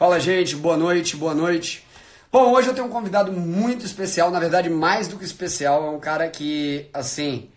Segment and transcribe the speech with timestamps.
[0.00, 1.86] Fala, gente, boa noite, boa noite.
[2.32, 5.86] Bom, hoje eu tenho um convidado muito especial, na verdade, mais do que especial.
[5.86, 7.50] É um cara que, assim,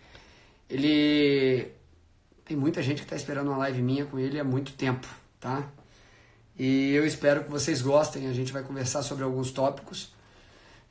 [0.68, 1.68] ele.
[2.44, 5.08] Tem muita gente que está esperando uma live minha com ele há muito tempo,
[5.40, 5.66] tá?
[6.58, 8.28] E eu espero que vocês gostem.
[8.28, 10.12] A gente vai conversar sobre alguns tópicos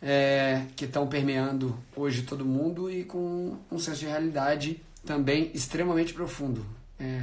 [0.01, 6.15] é, que estão permeando hoje todo mundo e com um senso de realidade também extremamente
[6.15, 6.65] profundo.
[6.99, 7.21] É,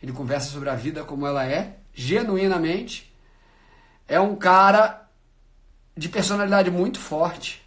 [0.00, 3.11] ele conversa sobre a vida como ela é, genuinamente
[4.06, 5.08] é um cara
[5.96, 7.62] de personalidade muito forte.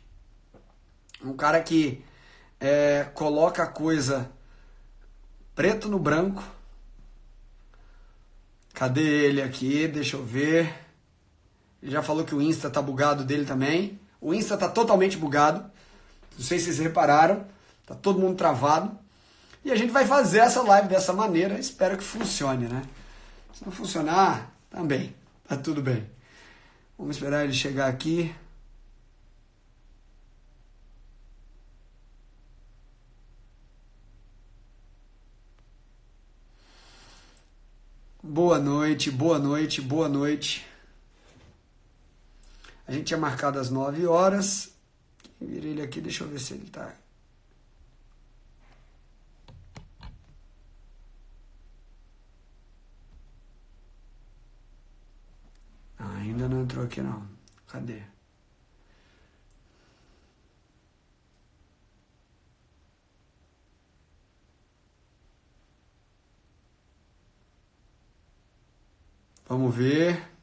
[1.23, 2.03] Um cara que
[2.59, 4.29] é, coloca a coisa
[5.53, 6.43] preto no branco.
[8.73, 9.87] Cadê ele aqui?
[9.87, 10.73] Deixa eu ver.
[11.81, 13.99] Ele já falou que o Insta tá bugado dele também.
[14.19, 15.59] O Insta tá totalmente bugado.
[16.37, 17.45] Não sei se vocês repararam.
[17.85, 18.97] Tá todo mundo travado.
[19.63, 21.59] E a gente vai fazer essa live dessa maneira.
[21.59, 22.83] Espero que funcione, né?
[23.53, 25.15] Se não funcionar, também.
[25.47, 26.14] Tá tudo bem.
[26.97, 28.33] Vamos esperar ele chegar aqui.
[38.23, 40.65] Boa noite, boa noite, boa noite.
[42.87, 44.71] A gente tinha marcado às 9 horas.
[45.39, 46.93] Virei ele aqui, deixa eu ver se ele tá.
[55.97, 57.27] Ainda não entrou aqui não.
[57.67, 58.01] Cadê?
[69.47, 70.35] Vamos ver.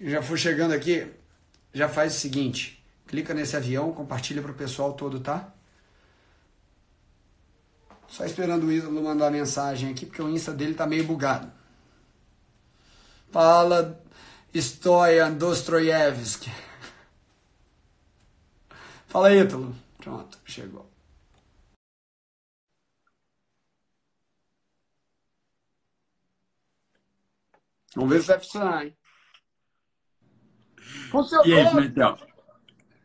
[0.00, 1.06] Já for chegando aqui,
[1.72, 2.82] já faz o seguinte.
[3.06, 5.52] Clica nesse avião, compartilha para o pessoal todo, tá?
[8.08, 11.50] Só esperando o Ídolo mandar mensagem aqui, porque o Insta dele tá meio bugado.
[13.30, 14.00] Fala
[14.54, 16.50] Stoyan Dostoyevsky.
[19.06, 19.74] Fala, Ítalo.
[19.98, 20.88] Pronto, chegou.
[27.94, 28.96] Vamos ver se vai funcionar, hein?
[31.10, 31.46] Funcionou!
[31.46, 32.18] E aí, Metel?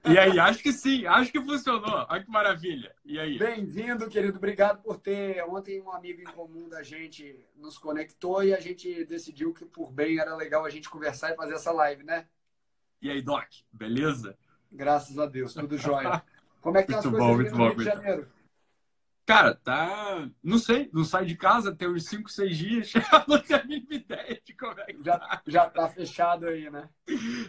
[0.07, 2.05] E aí, acho que sim, acho que funcionou.
[2.07, 2.93] Olha que maravilha.
[3.03, 3.39] E aí?
[3.39, 4.37] Bem-vindo, querido.
[4.37, 5.43] Obrigado por ter.
[5.45, 9.91] Ontem um amigo em comum da gente nos conectou e a gente decidiu que por
[9.91, 12.27] bem era legal a gente conversar e fazer essa live, né?
[13.01, 14.37] E aí, Doc, beleza?
[14.71, 16.21] Graças a Deus, tudo jóia.
[16.61, 18.27] Como é que tá as bom, coisas no Rio de Janeiro?
[19.25, 20.29] Cara, tá.
[20.43, 22.93] Não sei, não sai de casa tem uns 5, 6 dias.
[23.27, 25.41] não tenho a mínima ideia de como é que já, tá.
[25.47, 26.87] Já tá fechado aí, né?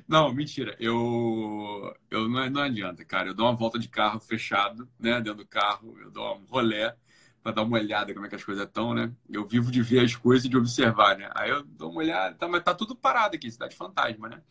[0.08, 0.74] Não, mentira.
[0.80, 1.94] Eu.
[2.10, 3.28] eu não, não adianta, cara.
[3.28, 5.20] Eu dou uma volta de carro fechado, né?
[5.20, 6.96] Dentro do carro, eu dou um rolé
[7.42, 9.12] para dar uma olhada como é que as coisas estão, né?
[9.28, 11.30] Eu vivo de ver as coisas e de observar, né?
[11.34, 14.42] Aí eu dou uma olhada, tá, mas tá tudo parado aqui, cidade fantasma, né?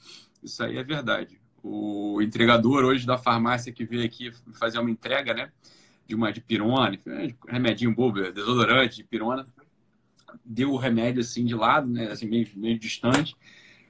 [0.42, 1.42] Isso aí é verdade.
[1.62, 5.52] O entregador hoje da farmácia que veio aqui fazer uma entrega, né?
[6.06, 6.98] De uma de pirona,
[7.48, 9.46] remedinho bobo, desodorante de pirona.
[10.44, 12.12] Deu o remédio assim de lado, né?
[12.12, 13.36] Assim, meio, meio distante.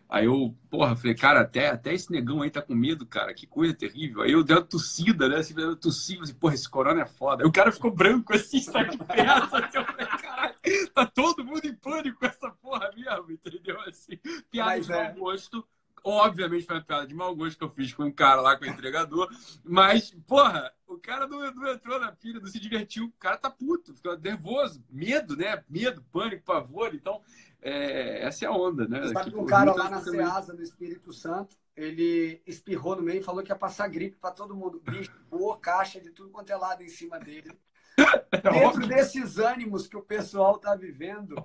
[0.07, 3.47] Aí eu, porra, falei, cara, até, até esse negão aí tá com medo, cara, que
[3.47, 4.21] coisa terrível.
[4.21, 5.37] Aí eu dei uma tossida, né?
[5.37, 7.43] Assim, eu tossi, assim, porra, esse corona é foda.
[7.43, 10.55] Aí o cara ficou branco assim, sai de perto, assim, eu falei, caralho,
[10.93, 13.81] tá todo mundo em pânico com essa porra mesmo, entendeu?
[13.81, 14.17] Assim,
[14.51, 15.03] piada de é.
[15.03, 15.67] mau gosto,
[16.07, 18.63] Obviamente foi uma piada de mau gosto que eu fiz com um cara lá, com
[18.63, 19.27] o entregador.
[19.63, 23.05] Mas, porra, o cara não, não entrou na pilha, não se divertiu.
[23.05, 24.85] O cara tá puto, ficou nervoso.
[24.87, 25.63] Medo, né?
[25.67, 26.93] Medo, pânico, pavor.
[26.93, 27.23] Então,
[27.59, 29.07] é, essa é a onda, né?
[29.07, 33.23] Sabe que um cara lá na Ceasa, no Espírito Santo, ele espirrou no meio e
[33.23, 34.79] falou que ia passar gripe para todo mundo.
[34.85, 37.51] Bicho, boa caixa de tudo quanto é lado em cima dele.
[38.31, 38.87] É Dentro óbvio.
[38.87, 41.35] desses ânimos que o pessoal tá vivendo.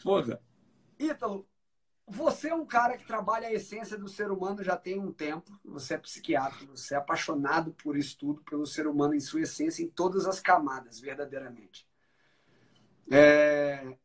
[0.00, 0.40] Porra.
[0.96, 1.48] Ítalo,
[2.06, 5.58] você é um cara que trabalha a essência do ser humano já tem um tempo.
[5.64, 9.88] Você é psiquiatra, você é apaixonado por estudo, pelo ser humano em sua essência, em
[9.88, 11.86] todas as camadas, verdadeiramente.
[13.10, 13.96] É...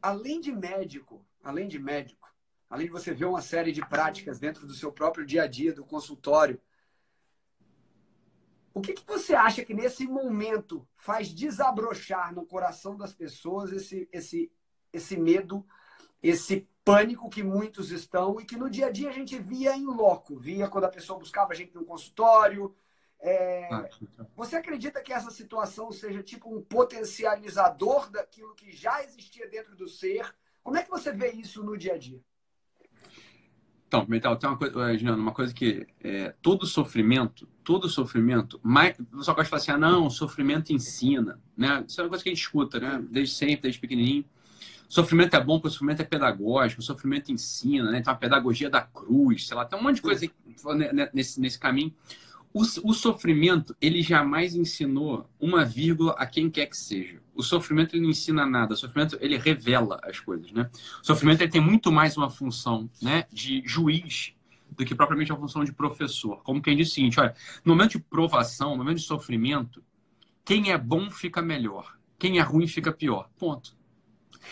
[0.00, 2.28] Além de médico, além de médico,
[2.68, 5.72] além de você ver uma série de práticas dentro do seu próprio dia a dia,
[5.72, 6.60] do consultório,
[8.74, 14.08] o que, que você acha que nesse momento faz desabrochar no coração das pessoas esse,
[14.10, 14.50] esse,
[14.92, 15.66] esse medo?
[16.22, 19.86] Esse pânico que muitos estão e que no dia a dia a gente via em
[19.86, 22.74] loco, via quando a pessoa buscava a gente no consultório.
[23.20, 23.68] É...
[23.72, 23.88] Ah.
[24.36, 29.88] Você acredita que essa situação seja tipo um potencializador daquilo que já existia dentro do
[29.88, 30.34] ser?
[30.62, 32.20] Como é que você vê isso no dia a dia?
[33.86, 38.98] Então, Metal, tem uma coisa, Juliano, uma coisa que é, todo sofrimento, todo sofrimento, mais,
[38.98, 41.84] o pessoal gosta de falar assim, ah, não, sofrimento ensina, né?
[41.86, 43.04] Isso é uma coisa que a gente escuta, né?
[43.10, 44.24] Desde sempre, desde pequenininho.
[44.92, 48.02] Sofrimento é bom, porque o sofrimento é pedagógico, o sofrimento ensina, né?
[48.02, 50.30] Tem uma pedagogia da cruz, sei lá, tem um monte de coisa
[51.14, 51.94] nesse, nesse caminho.
[52.52, 57.20] O, o, sofrimento, ele jamais ensinou uma vírgula a quem quer que seja.
[57.34, 58.74] O sofrimento, ele não ensina nada.
[58.74, 60.68] O sofrimento, ele revela as coisas, né?
[61.02, 64.34] O sofrimento, ele tem muito mais uma função, né, de juiz
[64.72, 66.42] do que propriamente uma função de professor.
[66.42, 67.34] Como quem diz o seguinte, olha,
[67.64, 69.82] no momento de provação, no momento de sofrimento,
[70.44, 71.96] quem é bom fica melhor.
[72.18, 73.30] Quem é ruim fica pior.
[73.38, 73.80] Ponto.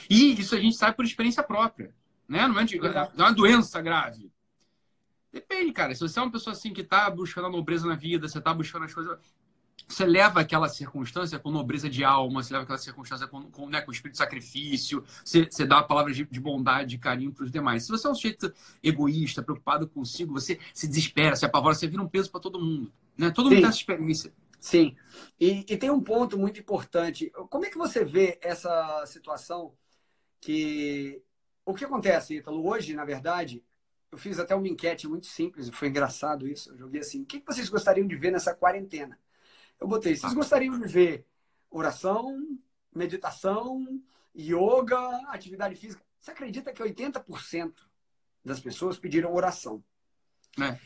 [0.08, 1.94] E isso a gente sabe por experiência própria.
[2.28, 2.42] Né?
[2.42, 4.30] No momento de, é uma doença grave
[5.32, 5.94] Depende, cara.
[5.94, 8.52] Se você é uma pessoa assim que está buscando a nobreza na vida, você está
[8.52, 9.16] buscando as coisas.
[9.88, 13.80] Você leva aquela circunstância com nobreza de alma, você leva aquela circunstância com, com, né,
[13.80, 17.50] com espírito de sacrifício, você, você dá palavras de, de bondade, de carinho para os
[17.50, 17.84] demais.
[17.84, 18.52] Se você é um sujeito
[18.82, 22.92] egoísta, preocupado consigo, você se desespera, se apavora, você vira um peso para todo mundo.
[23.16, 23.30] Né?
[23.30, 23.54] Todo Sim.
[23.54, 24.32] mundo tem essa experiência.
[24.60, 24.94] Sim.
[25.40, 27.32] E, e tem um ponto muito importante.
[27.48, 29.72] Como é que você vê essa situação
[30.40, 31.22] que.
[31.64, 32.66] O que acontece, Ítalo?
[32.66, 33.62] Hoje, na verdade,
[34.10, 36.70] eu fiz até uma enquete muito simples, foi engraçado isso.
[36.72, 39.18] Eu joguei assim: o que vocês gostariam de ver nessa quarentena?
[39.78, 41.26] Eu botei: vocês gostariam de ver
[41.70, 42.58] oração,
[42.94, 44.02] meditação,
[44.36, 44.98] yoga,
[45.28, 46.02] atividade física?
[46.18, 47.72] Você acredita que 80%
[48.44, 49.82] das pessoas pediram oração?
[50.60, 50.78] É.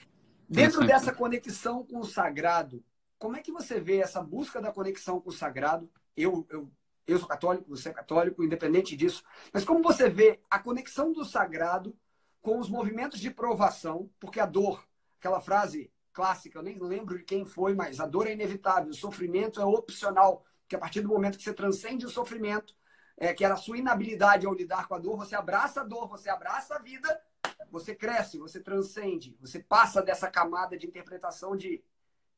[0.49, 2.85] Dentro dessa conexão com o sagrado,
[3.19, 5.91] como é que você vê essa busca da conexão com o sagrado?
[6.17, 6.71] Eu, eu,
[7.07, 9.23] eu sou católico, você é católico, independente disso.
[9.53, 11.97] Mas como você vê a conexão do sagrado
[12.41, 14.87] com os movimentos de provação, porque a dor,
[15.19, 18.95] aquela frase clássica, eu nem lembro de quem foi, mas a dor é inevitável, o
[18.95, 22.75] sofrimento é opcional, porque a partir do momento que você transcende o sofrimento,
[23.17, 26.09] é, que era a sua inabilidade ao lidar com a dor, você abraça a dor,
[26.09, 27.21] você abraça a vida,
[27.71, 31.83] você cresce, você transcende, você passa dessa camada de interpretação de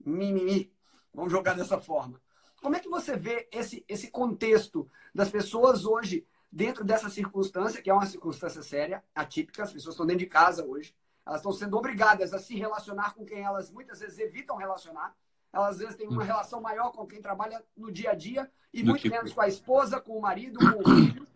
[0.04, 0.72] mimimi.
[1.12, 2.20] Vamos jogar dessa forma.
[2.62, 7.90] Como é que você vê esse, esse contexto das pessoas hoje dentro dessa circunstância, que
[7.90, 10.94] é uma circunstância séria, atípica, as pessoas estão dentro de casa hoje,
[11.26, 15.14] elas estão sendo obrigadas a se relacionar com quem elas muitas vezes evitam relacionar.
[15.52, 16.26] Elas às vezes têm uma hum.
[16.26, 19.10] relação maior com quem trabalha no dia a dia e muito que...
[19.10, 21.26] menos com a esposa, com o marido, com o filho.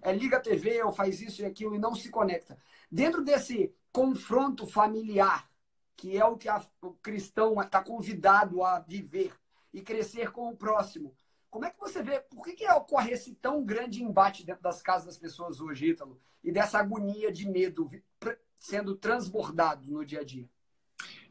[0.00, 2.58] É, liga a TV ou faz isso e aquilo e não se conecta.
[2.90, 5.50] Dentro desse confronto familiar,
[5.96, 9.32] que é o que a, o cristão está convidado a viver
[9.72, 11.14] e crescer com o próximo,
[11.50, 14.82] como é que você vê, por que, que ocorre esse tão grande embate dentro das
[14.82, 16.20] casas das pessoas hoje, Ítalo?
[16.44, 17.88] E dessa agonia de medo
[18.58, 20.48] sendo transbordado no dia a dia?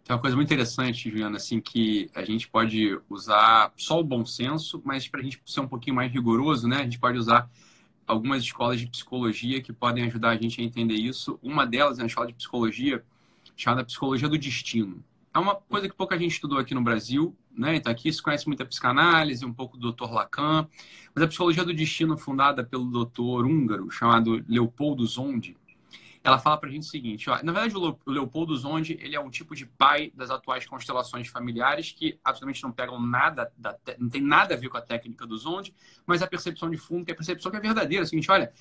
[0.03, 4.25] Tem uma coisa muito interessante, Juliana, assim, que a gente pode usar só o bom
[4.25, 7.49] senso, mas para a gente ser um pouquinho mais rigoroso, né, a gente pode usar
[8.07, 11.37] algumas escolas de psicologia que podem ajudar a gente a entender isso.
[11.43, 13.03] Uma delas é uma escola de psicologia
[13.55, 15.03] chamada Psicologia do Destino.
[15.33, 17.75] É uma coisa que pouca gente estudou aqui no Brasil, né?
[17.75, 20.11] Então aqui se conhece muita psicanálise, um pouco do Dr.
[20.11, 20.67] Lacan,
[21.13, 25.57] mas a psicologia do destino fundada pelo doutor húngaro chamado Leopoldo Zondi,
[26.23, 29.19] ela fala para a gente o seguinte, ó, na verdade o Leopoldo Zondi, ele é
[29.19, 34.09] um tipo de pai das atuais constelações familiares que absolutamente não pegam nada, da, não
[34.09, 35.73] tem nada a ver com a técnica do Zondi,
[36.05, 38.29] mas a percepção de fundo, que é a percepção que é verdadeira, é o seguinte,
[38.29, 38.51] olha,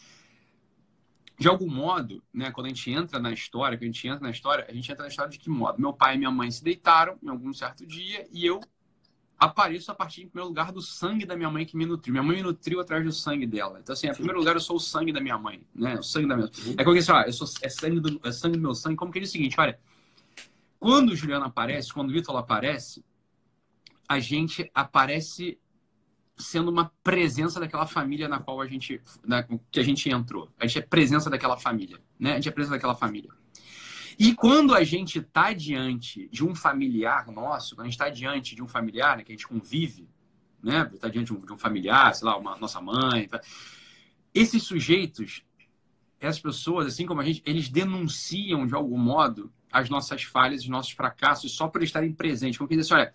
[1.39, 4.31] de algum modo, né, quando a gente entra na história, que a gente entra na
[4.31, 5.81] história, a gente entra na história de que modo?
[5.81, 8.61] Meu pai e minha mãe se deitaram em algum certo dia e eu
[9.39, 12.13] apareço a partir, em primeiro lugar, do sangue da minha mãe que me nutriu.
[12.13, 13.79] Minha mãe me nutriu através do sangue dela.
[13.81, 15.97] Então, assim, em primeiro lugar, eu sou o sangue da minha mãe, né?
[15.97, 16.75] O sangue da minha uhum.
[16.79, 18.97] É como que assim, eu sou, é, sangue do, é sangue do meu sangue.
[18.97, 19.79] Como que diz o seguinte, olha,
[20.79, 23.05] quando o Juliano aparece, quando o Vitor aparece,
[24.09, 25.59] a gente aparece
[26.37, 30.51] sendo uma presença daquela família na qual a gente, na, que a gente entrou.
[30.59, 32.33] A gente é presença daquela família, né?
[32.33, 33.31] A gente é presença daquela família.
[34.19, 38.55] E quando a gente está diante de um familiar nosso, quando a gente está diante
[38.55, 40.09] de um familiar, né, que a gente convive,
[40.63, 40.91] né?
[40.93, 43.41] Está diante de um, de um, familiar, sei lá, uma nossa mãe, tá?
[44.35, 45.43] esses sujeitos,
[46.21, 50.69] essas pessoas, assim como a gente, eles denunciam de algum modo as nossas falhas, os
[50.69, 52.59] nossos fracassos, só por estarem presentes.
[52.59, 53.15] Como quem diz assim, olha,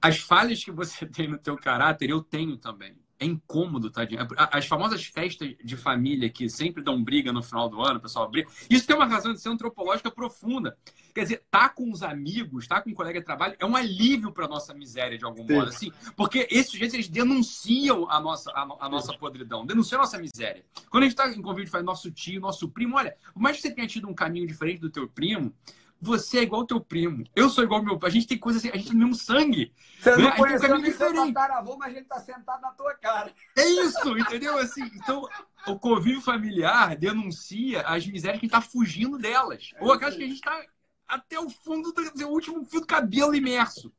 [0.00, 4.26] as falhas que você tem no teu caráter, eu tenho também é incômodo, tadinho.
[4.50, 8.28] As famosas festas de família que sempre dão briga no final do ano, o pessoal
[8.30, 8.48] briga.
[8.68, 10.76] Isso tem uma razão de ser antropológica profunda.
[11.14, 14.32] Quer dizer, tá com os amigos, tá com um colega de trabalho, é um alívio
[14.32, 15.52] para nossa miséria, de algum Sim.
[15.52, 15.92] modo, assim.
[16.16, 20.64] Porque esses sujeitos, eles denunciam a nossa, a, a nossa podridão, denunciam a nossa miséria.
[20.88, 23.62] Quando a gente tá em convívio, faz nosso tio, nosso primo, olha, por mais que
[23.62, 25.52] você tenha tido um caminho diferente do teu primo,
[26.00, 27.24] você é igual teu primo.
[27.36, 28.08] Eu sou igual meu pai.
[28.08, 29.72] A gente tem coisas assim, a gente tem o mesmo sangue.
[30.00, 30.22] Você né?
[30.22, 33.32] não conheceu nem seu tataravô, mas a gente tá sentado na tua cara.
[33.56, 34.58] É isso, entendeu?
[34.58, 35.28] Assim, então,
[35.66, 39.70] o convívio familiar denuncia as misérias que a gente tá fugindo delas.
[39.74, 40.64] É Ou aquelas que a gente tá
[41.06, 43.92] até o fundo do, do último fio do cabelo imerso.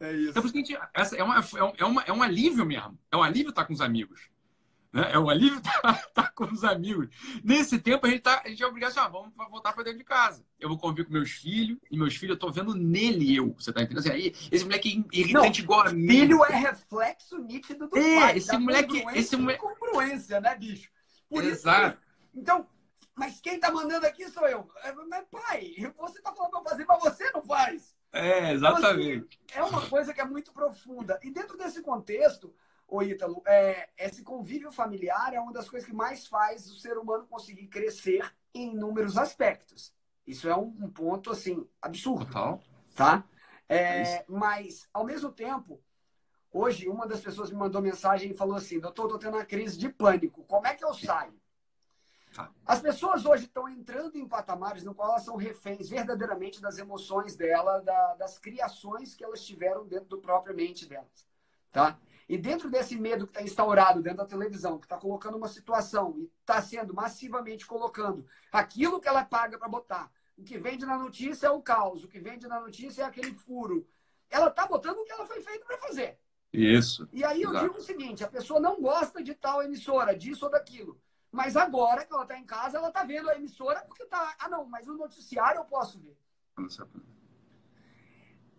[0.00, 0.30] É isso.
[0.30, 1.44] Então, gente, essa é, uma,
[1.76, 2.98] é, uma, é um alívio mesmo.
[3.10, 4.31] É um alívio estar com os amigos.
[4.92, 5.10] Né?
[5.12, 7.08] É um alívio estar, estar com os amigos.
[7.42, 9.98] Nesse tempo, a gente, tá, a gente é obrigado assim, ah, vamos voltar para dentro
[9.98, 10.44] de casa.
[10.60, 13.54] Eu vou conviver com meus filhos, e meus filhos, eu tô vendo nele eu.
[13.54, 14.00] Você tá entendendo?
[14.00, 16.08] Assim, aí, esse moleque é irritante Não, igual a mim.
[16.08, 18.36] Filho é reflexo nítido do é, pai.
[18.36, 19.04] Esse moleque.
[19.14, 19.60] Esse moleque...
[19.60, 20.90] congruência, né, bicho?
[21.28, 21.96] Por Exato.
[21.96, 22.02] Isso,
[22.34, 22.66] então,
[23.14, 24.70] mas quem tá mandando aqui sou eu.
[24.84, 27.94] É, mas, pai, você tá falando pra fazer, mas você não faz.
[28.12, 29.40] É, exatamente.
[29.44, 31.18] Então, assim, é uma coisa que é muito profunda.
[31.22, 32.54] E dentro desse contexto,
[32.92, 36.98] o Ítalo, é, esse convívio familiar é uma das coisas que mais faz o ser
[36.98, 39.94] humano conseguir crescer em inúmeros aspectos.
[40.26, 42.26] Isso é um, um ponto, assim, absurdo.
[42.26, 42.60] Total.
[42.94, 43.24] Tá?
[43.66, 45.82] É, é mas, ao mesmo tempo,
[46.52, 49.78] hoje, uma das pessoas me mandou mensagem e falou assim, doutor, estou tendo uma crise
[49.78, 50.44] de pânico.
[50.44, 51.40] Como é que eu saio?
[52.34, 52.50] Tá.
[52.66, 57.36] As pessoas hoje estão entrando em patamares no qual elas são reféns verdadeiramente das emoções
[57.36, 61.26] dela, da, das criações que elas tiveram dentro do próprio mente delas.
[61.70, 61.98] Tá?
[62.28, 66.14] E dentro desse medo que está instaurado dentro da televisão, que está colocando uma situação
[66.18, 70.10] e está sendo massivamente colocando aquilo que ela paga para botar.
[70.36, 73.34] O que vende na notícia é o caos, o que vende na notícia é aquele
[73.34, 73.86] furo.
[74.30, 76.18] Ela está botando o que ela foi feita para fazer.
[76.52, 77.08] Isso.
[77.12, 77.66] E aí eu Exato.
[77.66, 81.00] digo o seguinte: a pessoa não gosta de tal emissora, disso ou daquilo.
[81.30, 84.36] Mas agora que ela está em casa, ela está vendo a emissora porque está.
[84.38, 86.16] Ah, não, mas o noticiário eu posso ver.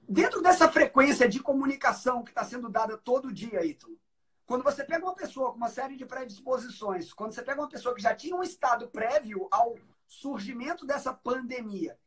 [0.07, 3.97] Dentro dessa frequência de comunicação que está sendo dada todo dia, Ítalo,
[4.45, 7.95] quando você pega uma pessoa com uma série de predisposições, quando você pega uma pessoa
[7.95, 11.97] que já tinha um estado prévio ao surgimento dessa pandemia,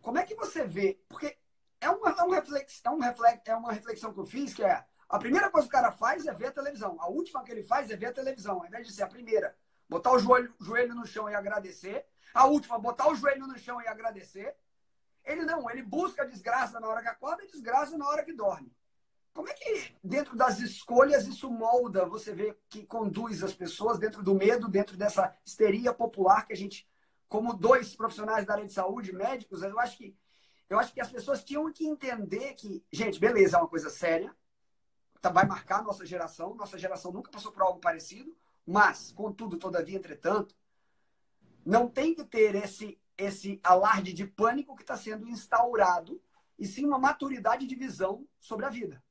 [0.00, 1.00] como é que você vê?
[1.08, 1.36] Porque
[1.80, 4.62] é uma, é um reflex, é, um reflex, é uma reflexão que eu fiz, que
[4.62, 6.96] é a primeira coisa que o cara faz é ver a televisão.
[7.00, 9.56] A última que ele faz é ver a televisão, ao invés de ser a primeira.
[9.88, 12.06] Botar o joelho, joelho no chão e agradecer.
[12.32, 14.56] A última, botar o joelho no chão e agradecer.
[15.24, 18.70] Ele não, ele busca desgraça na hora que acorda e desgraça na hora que dorme.
[19.32, 24.22] Como é que, dentro das escolhas, isso molda, você vê que conduz as pessoas dentro
[24.22, 26.88] do medo, dentro dessa histeria popular que a gente,
[27.28, 30.16] como dois profissionais da área de saúde, médicos, eu acho que,
[30.70, 34.32] eu acho que as pessoas tinham que entender que, gente, beleza, é uma coisa séria,
[35.20, 39.96] tá, vai marcar nossa geração, nossa geração nunca passou por algo parecido, mas, contudo, todavia,
[39.96, 40.54] entretanto,
[41.66, 46.20] não tem que ter esse, esse alarde de pânico que está sendo instaurado,
[46.58, 49.02] e sim uma maturidade de visão sobre a vida.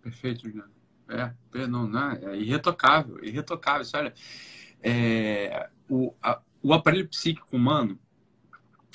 [0.00, 0.72] Perfeito, Juliano.
[1.08, 3.82] É, não, não, é irretocável, irretocável.
[3.82, 4.14] Isso, olha,
[4.82, 7.98] é, o, a, o aparelho psíquico humano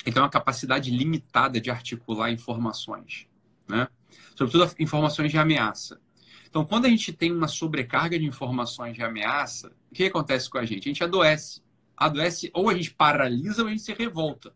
[0.04, 3.26] tem uma capacidade limitada de articular informações,
[3.68, 3.88] né?
[4.36, 6.00] Sobretudo informações de ameaça.
[6.48, 10.58] Então, quando a gente tem uma sobrecarga de informações de ameaça, o que acontece com
[10.58, 10.88] a gente?
[10.88, 11.63] A gente adoece.
[11.96, 14.52] Adoece ou a gente paralisa ou a gente se revolta.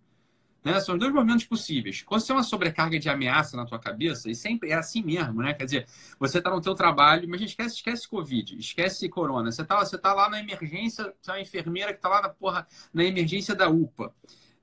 [0.65, 0.81] Né?
[0.81, 2.03] São dois momentos possíveis.
[2.03, 5.41] Quando você tem uma sobrecarga de ameaça na tua cabeça, e sempre é assim mesmo,
[5.41, 5.55] né?
[5.55, 5.87] Quer dizer,
[6.19, 9.53] você está no teu trabalho, mas esquece, esquece Covid, esquece Corona.
[9.53, 12.29] Você está você tá lá na emergência, você é uma enfermeira que está lá na,
[12.29, 14.13] porra, na emergência da UPA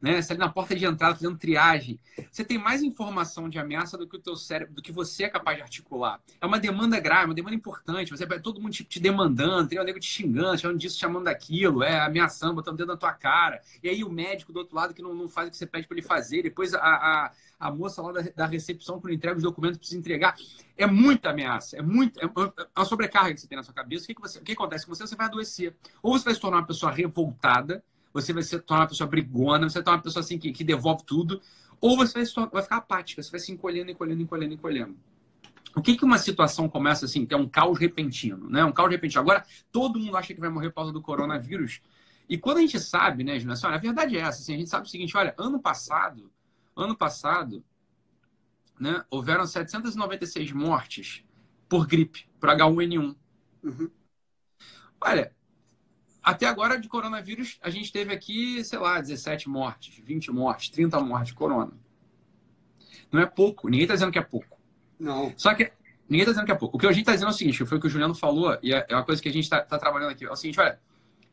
[0.01, 0.21] né?
[0.21, 1.99] Você ali na porta de entrada fazendo triagem.
[2.31, 5.29] Você tem mais informação de ameaça do que o teu cérebro, do que você é
[5.29, 6.21] capaz de articular.
[6.39, 8.11] É uma demanda grave, uma demanda importante.
[8.11, 11.83] Você todo mundo te, te demandando, tem um nego te xingando, chamando disso, chamando daquilo,
[11.83, 13.61] é ameaçando, botando o dedo na tua cara.
[13.81, 15.87] E aí o médico do outro lado que não, não faz o que você pede
[15.87, 16.43] para ele fazer.
[16.43, 19.99] Depois a, a, a moça lá da, da recepção que não entrega os documentos precisa
[19.99, 20.35] entregar.
[20.77, 22.29] É muita ameaça, é muito é
[22.75, 24.03] uma sobrecarga que você tem na sua cabeça.
[24.03, 25.07] O que, que, você, o que acontece com você?
[25.07, 25.75] Você vai adoecer.
[26.01, 27.83] Ou você vai se tornar uma pessoa revoltada,
[28.15, 30.63] você vai se tornar uma pessoa brigona, você vai tornar uma pessoa assim que, que
[30.63, 31.41] devolve tudo,
[31.81, 34.97] ou você vai, tornar, vai ficar apática, você vai se encolhendo, encolhendo, encolhendo, encolhendo.
[35.75, 38.63] O que, que uma situação começa assim, ter um caos repentino, né?
[38.63, 39.19] Um caos repentino.
[39.19, 41.81] Agora, todo mundo acha que vai morrer por causa do coronavírus.
[42.29, 44.69] E quando a gente sabe, né, Júnior, assim, a verdade é essa, assim, a gente
[44.69, 46.31] sabe o seguinte, olha, ano passado,
[46.73, 47.61] ano passado,
[48.79, 51.21] né, houveram 796 mortes
[51.67, 53.13] por gripe, por H1N1.
[53.61, 53.89] Uhum.
[55.01, 55.35] Olha,
[56.25, 60.99] até agora, de coronavírus, a gente teve aqui, sei lá, 17 mortes, 20 mortes, 30
[60.99, 61.71] mortes de corona.
[63.11, 63.69] Não é pouco.
[63.69, 64.57] Ninguém está dizendo que é pouco.
[64.99, 65.31] Não.
[65.37, 65.71] Só que
[66.09, 66.77] ninguém está dizendo que é pouco.
[66.77, 68.57] O que a gente está dizendo é o seguinte, foi o que o Juliano falou,
[68.63, 70.25] e é, é uma coisa que a gente está tá trabalhando aqui.
[70.25, 70.79] É o seguinte, olha,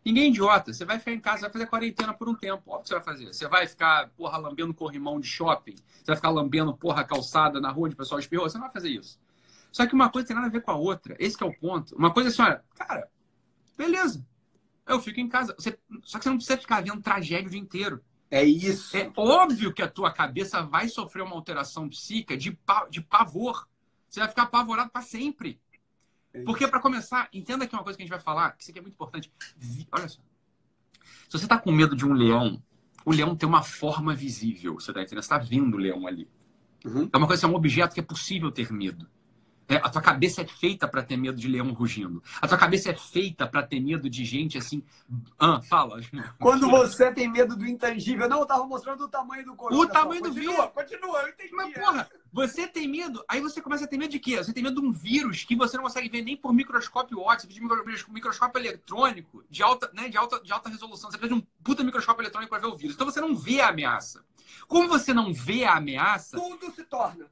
[0.04, 0.74] ninguém é idiota.
[0.74, 2.62] Você vai ficar em casa, vai fazer quarentena por um tempo.
[2.66, 3.32] Óbvio que você vai fazer.
[3.32, 5.74] Você vai ficar, porra, lambendo corrimão de shopping.
[5.74, 8.46] Você vai ficar lambendo, porra, calçada na rua o pessoal espirrou.
[8.46, 9.18] Você não vai fazer isso.
[9.72, 11.16] Só que uma coisa tem nada a ver com a outra.
[11.18, 11.96] Esse é o ponto.
[11.96, 13.08] Uma coisa é assim, olha, cara,
[13.78, 14.22] beleza
[14.92, 15.54] eu fico em casa.
[15.58, 15.78] Você...
[16.02, 18.02] Só que você não precisa ficar vendo tragédia o dia inteiro.
[18.30, 18.96] É isso.
[18.96, 23.68] É óbvio que a tua cabeça vai sofrer uma alteração psíquica de, pa de pavor.
[24.08, 25.60] Você vai ficar apavorado para sempre.
[26.32, 28.70] É Porque, para começar, entenda que uma coisa que a gente vai falar, que isso
[28.70, 29.30] aqui é muito importante.
[29.92, 30.22] Olha só.
[31.28, 32.62] Se você está com medo de um leão,
[33.04, 34.74] o leão tem uma forma visível.
[34.74, 35.22] Você está entendendo?
[35.22, 36.28] Você está vendo o leão ali.
[36.84, 37.08] Uhum.
[37.12, 39.06] É uma coisa, é um objeto que é possível ter medo.
[39.68, 42.22] É, a tua cabeça é feita para ter medo de leão rugindo.
[42.40, 44.82] A tua cabeça é feita para ter medo de gente assim.
[45.38, 46.00] Ah, fala.
[46.38, 48.28] Quando você tem medo do intangível.
[48.28, 49.76] Não, eu tava mostrando o tamanho do corpo.
[49.76, 50.56] O tamanho do vírus.
[50.74, 51.54] Continua, eu entendi.
[51.54, 53.24] Mas, porra, você tem medo.
[53.28, 54.36] Aí você começa a ter medo de quê?
[54.36, 57.52] Você tem medo de um vírus que você não consegue ver nem por microscópio óptico,
[57.52, 57.60] de
[58.10, 61.10] microscópio eletrônico, de alta, né, de alta, de alta resolução.
[61.10, 62.94] Você precisa de um puta microscópio eletrônico para ver o vírus.
[62.94, 64.24] Então você não vê a ameaça.
[64.66, 66.36] Como você não vê a ameaça.
[66.36, 67.30] Tudo se torna.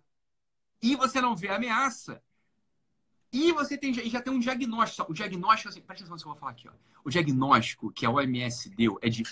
[0.82, 2.22] E você não vê a ameaça
[3.32, 5.10] e você tem, já tem um diagnóstico.
[5.10, 6.68] O diagnóstico, assim, presta atenção no que eu vou falar aqui.
[6.68, 6.72] Ó.
[7.04, 9.24] O diagnóstico que a OMS deu é de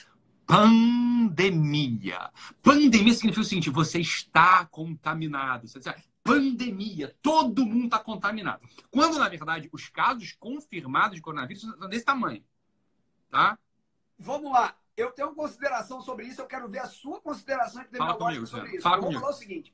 [0.47, 2.31] pandemia.
[2.63, 5.67] Pandemia significa o seguinte: você está contaminado.
[5.67, 8.65] Você diz, pandemia, todo mundo está contaminado.
[8.91, 12.45] Quando, na verdade, os casos confirmados de coronavírus são desse tamanho.
[13.31, 13.59] Tá?
[14.19, 14.77] Vamos lá.
[14.97, 18.83] Eu tenho consideração sobre isso, eu quero ver a sua consideração epidemiológica sobre isso.
[18.83, 19.73] Fala eu vou falar o seguinte.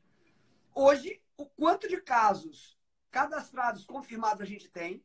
[0.74, 2.76] Hoje, o quanto de casos
[3.10, 5.04] cadastrados confirmados a gente tem,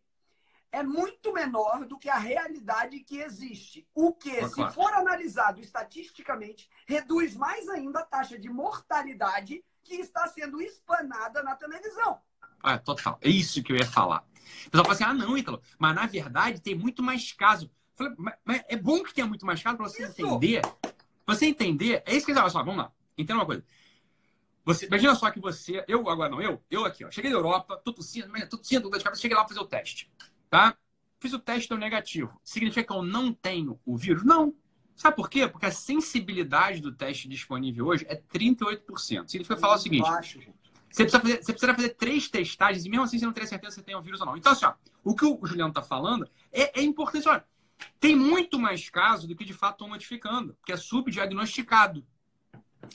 [0.72, 3.88] é muito menor do que a realidade que existe.
[3.94, 4.74] O que, se claro.
[4.74, 11.56] for analisado estatisticamente, reduz mais ainda a taxa de mortalidade que está sendo espanada na
[11.56, 12.22] televisão.
[12.62, 13.18] Ah, total.
[13.22, 14.24] É isso que eu ia falar.
[14.68, 17.72] O pessoal fala assim: ah, não, Ítalo, mas na verdade tem muito mais caso.
[17.96, 20.22] Falei, mas, mas é bom que tenha muito mais caso para você isso.
[20.22, 20.62] entender.
[21.26, 22.04] Você entender.
[22.06, 22.64] É isso que eu ia falar.
[22.64, 22.92] Vamos lá.
[23.18, 23.64] Entenda uma coisa.
[24.66, 27.78] Você, imagina só que você, eu agora não, eu, eu aqui, ó, cheguei da Europa,
[27.84, 30.12] tô tossindo, tô tossindo, tô de cabeça, cheguei lá fazer o teste,
[30.50, 30.78] tá?
[31.20, 32.40] Fiz o teste, deu negativo.
[32.44, 34.24] Significa que eu não tenho o vírus?
[34.24, 34.54] Não.
[34.96, 35.48] Sabe por quê?
[35.48, 39.28] Porque a sensibilidade do teste disponível hoje é 38%.
[39.28, 40.40] Significa falar o seguinte: baixo,
[40.90, 43.76] você, precisa fazer, você precisa fazer três testagens e mesmo assim você não teria certeza
[43.76, 44.38] se tem o vírus ou não.
[44.38, 44.74] Então, assim, ó,
[45.04, 47.28] o que o Juliano está falando é, é importante.
[47.28, 47.46] Olha,
[48.00, 52.06] tem muito mais casos do que de fato estão notificando, que é subdiagnosticado.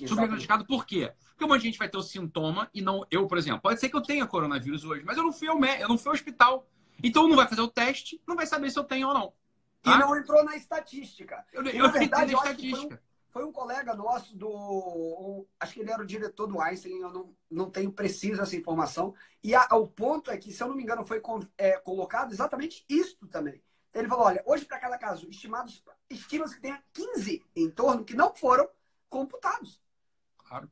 [0.06, 1.12] Subdiagnosticado por quê?
[1.30, 3.04] Porque um monte de gente vai ter o sintoma e não.
[3.10, 5.62] Eu, por exemplo, pode ser que eu tenha coronavírus hoje, mas eu não fui ao,
[5.62, 6.66] eu não fui ao hospital.
[7.02, 9.32] Então não vai fazer o teste, não vai saber se eu tenho ou não.
[9.82, 9.96] Tá?
[9.96, 11.44] E não entrou na estatística.
[11.52, 13.02] Eu, e, eu na verdade, eu estatística.
[13.28, 14.48] Foi um, foi um, colega nosso do.
[14.48, 18.56] Um, acho que ele era o diretor do Einstein, eu não, não tenho preciso essa
[18.56, 19.14] informação.
[19.42, 21.20] E a, o ponto é que, se eu não me engano, foi
[21.58, 23.60] é, colocado exatamente isto também.
[23.92, 28.14] Ele falou: olha, hoje para cada caso, estimados, estima-se que tenha 15 em torno que
[28.14, 28.68] não foram
[29.14, 29.80] computados.
[30.38, 30.68] Claro.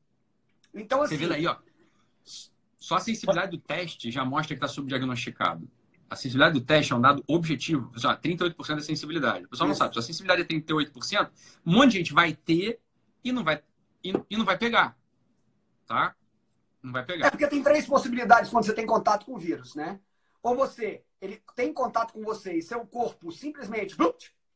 [0.75, 1.17] Então, assim.
[1.17, 1.57] Você vê aí, ó.
[2.77, 5.71] Só a sensibilidade do teste já mostra que está subdiagnosticado.
[6.11, 7.93] A sensibilidade do teste é um dado objetivo.
[7.97, 9.45] Já, 38% é sensibilidade.
[9.45, 9.95] O pessoal não sabe.
[9.95, 11.31] Se a sensibilidade é 38%,
[11.65, 12.81] um monte de gente vai ter
[13.23, 13.63] e não vai,
[14.03, 14.99] e, e não vai pegar.
[15.87, 16.17] Tá?
[16.83, 17.29] Não vai pegar.
[17.29, 20.01] É porque tem três possibilidades quando você tem contato com o vírus, né?
[20.43, 23.97] Ou você, ele tem contato com você e seu corpo simplesmente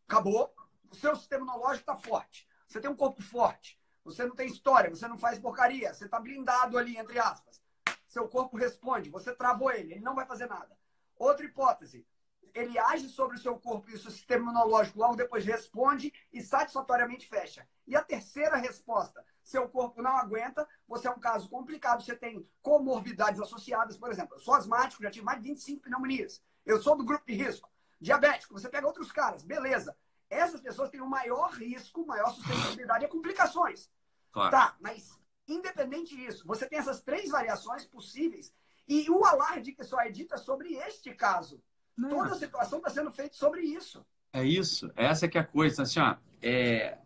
[0.08, 0.52] acabou,
[0.90, 2.46] o seu sistema imunológico está forte.
[2.66, 3.78] Você tem um corpo forte.
[4.04, 7.60] Você não tem história, você não faz porcaria, você está blindado ali, entre aspas.
[8.06, 10.78] Seu corpo responde, você travou ele, ele não vai fazer nada.
[11.18, 12.06] Outra hipótese,
[12.54, 16.40] ele age sobre o seu corpo e o seu sistema imunológico logo depois responde e
[16.40, 17.68] satisfatoriamente fecha.
[17.86, 22.48] E a terceira resposta, seu corpo não aguenta, você é um caso complicado, você tem
[22.62, 26.42] comorbidades associadas, por exemplo, eu sou asmático, já tive mais de 25 pneumonias.
[26.64, 27.68] Eu sou do grupo de risco.
[28.00, 29.96] Diabético, você pega outros caras, beleza.
[30.28, 33.88] Essas pessoas têm o um maior risco, maior suscetibilidade a complicações.
[34.32, 34.50] Claro.
[34.50, 38.52] Tá, mas independente disso, você tem essas três variações possíveis
[38.88, 41.62] e o alarde que só é dita sobre este caso.
[41.96, 42.10] Não.
[42.10, 44.04] Toda a situação está sendo feita sobre isso.
[44.32, 44.90] É isso.
[44.94, 45.82] Essa que é a coisa.
[45.82, 46.98] Assim, ó, é...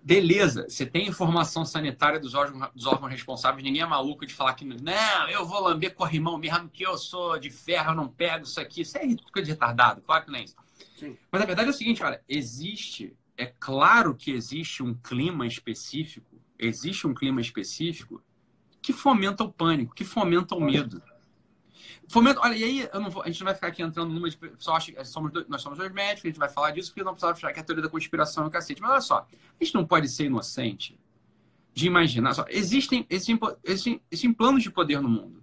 [0.00, 4.54] Beleza, você tem informação sanitária dos órgãos, dos órgãos responsáveis, ninguém é maluco de falar
[4.54, 8.44] que não, eu vou lamber corrimão mesmo que eu sou de ferro, eu não pego
[8.44, 8.82] isso aqui.
[8.82, 10.56] Isso é coisa de retardado, claro que não é isso.
[10.96, 11.16] Sim.
[11.30, 16.38] Mas a verdade é o seguinte, olha, existe, é claro que existe um clima específico
[16.58, 18.22] existe um clima específico
[18.82, 21.02] que fomenta o pânico, que fomenta o medo.
[22.08, 24.36] Fomenta, olha, e aí vou, a gente não vai ficar aqui entrando numa de.
[24.36, 27.04] Pessoal acha que somos dois, nós somos dois médicos, a gente vai falar disso, porque
[27.04, 28.80] não precisa achar que é a teoria da conspiração é o cacete.
[28.80, 30.98] Mas olha só, a gente não pode ser inocente
[31.74, 32.32] de imaginar.
[32.32, 35.37] Só, existem, existem, existem, existem planos de poder no mundo.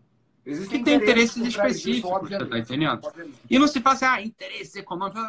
[0.45, 3.01] Existem que tem interesses, específicos, você está entendendo?
[3.49, 5.19] E não se faz assim, ah, interesse econômico.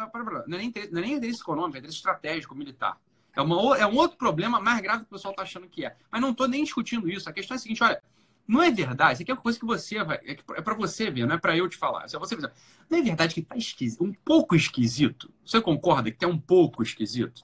[0.47, 2.99] Não é nem, não é nem interesse econômico, é interesse estratégico, militar.
[3.35, 5.95] É, uma, é um outro problema mais grave que o pessoal está achando que é.
[6.11, 7.27] Mas não estou nem discutindo isso.
[7.27, 8.01] A questão é a seguinte: olha,
[8.47, 9.13] não é verdade.
[9.13, 10.17] Isso aqui é uma coisa que você vai.
[10.17, 12.05] É, é para você ver, não é para eu te falar.
[12.05, 15.31] É você Não é verdade que está esquisito, um pouco esquisito?
[15.43, 17.43] Você concorda que é um pouco esquisito?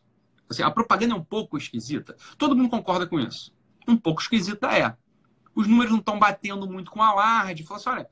[0.50, 2.16] Assim, a propaganda é um pouco esquisita.
[2.38, 3.54] Todo mundo concorda com isso.
[3.88, 4.96] Um pouco esquisita é.
[5.56, 7.64] Os números não estão batendo muito com alarde.
[7.64, 8.10] Fala assim, olha,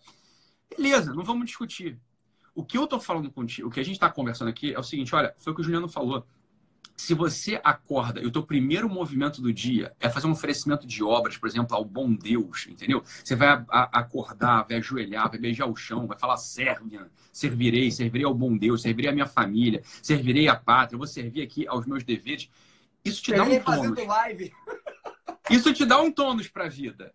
[0.69, 1.99] beleza, não vamos discutir.
[2.54, 4.84] O que eu estou falando contigo, o que a gente está conversando aqui é o
[4.84, 6.25] seguinte, olha, foi o que o Juliano falou.
[6.97, 11.04] Se você acorda e o teu primeiro movimento do dia é fazer um oferecimento de
[11.04, 13.01] obras, por exemplo, ao bom Deus, entendeu?
[13.04, 16.99] Você vai acordar, vai ajoelhar, vai beijar o chão, vai falar, serve,
[17.32, 21.67] servirei, servirei ao bom Deus, servirei à minha família, servirei à pátria, vou servir aqui
[21.67, 22.49] aos meus deveres.
[23.04, 23.99] Isso te dá um tônus.
[25.49, 27.12] Isso te dá um tônus para a vida.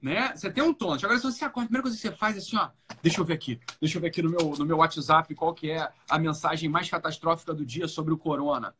[0.00, 0.32] Né?
[0.34, 1.02] Você tem um tônus.
[1.02, 2.70] Agora, se você acorda, a primeira coisa que você faz é assim, ó,
[3.02, 5.70] deixa eu ver aqui, deixa eu ver aqui no meu, no meu WhatsApp qual que
[5.70, 8.74] é a mensagem mais catastrófica do dia sobre o corona.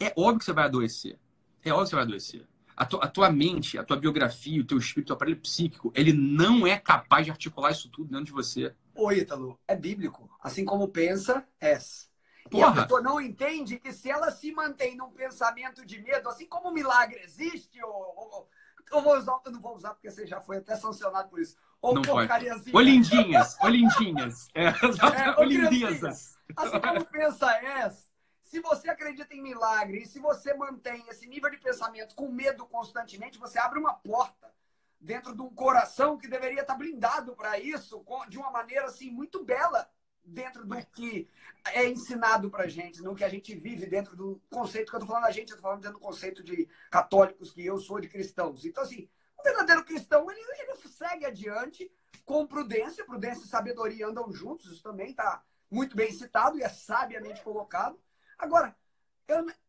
[0.00, 1.18] É óbvio que você vai adoecer.
[1.64, 2.46] É óbvio que você vai adoecer.
[2.74, 5.92] A, tu, a tua mente, a tua biografia, o teu espírito, o teu aparelho psíquico,
[5.94, 8.74] ele não é capaz de articular isso tudo dentro de você.
[8.94, 10.30] Ô, Ítalo, é bíblico.
[10.40, 12.10] Assim como pensa, és.
[12.50, 12.66] Porra.
[12.66, 16.46] E a pessoa não entende que se ela se mantém num pensamento de medo, assim
[16.46, 18.48] como o milagre existe, ou, ou,
[18.92, 21.56] eu, vou usar, eu não vou usar porque você já foi até sancionado por isso.
[21.80, 22.76] Ou não porcariazinha.
[22.76, 24.48] Olindinhas, olindinhas.
[24.54, 26.38] É, é, olindinhas.
[26.56, 31.50] Assim como pensa és, se você acredita em milagre e se você mantém esse nível
[31.50, 34.52] de pensamento com medo constantemente, você abre uma porta
[35.00, 39.44] dentro de um coração que deveria estar blindado para isso, de uma maneira assim muito
[39.44, 39.90] bela
[40.24, 41.28] dentro do que
[41.72, 45.14] é ensinado para gente, no que a gente vive dentro do conceito que eu estou
[45.14, 48.08] falando a gente, eu estou falando dentro do conceito de católicos que eu sou de
[48.08, 48.64] cristãos.
[48.64, 49.08] Então assim,
[49.38, 51.90] o verdadeiro cristão ele, ele segue adiante
[52.24, 54.70] com prudência, prudência e sabedoria andam juntos.
[54.70, 57.98] Isso também está muito bem citado e é sabiamente colocado.
[58.38, 58.76] Agora,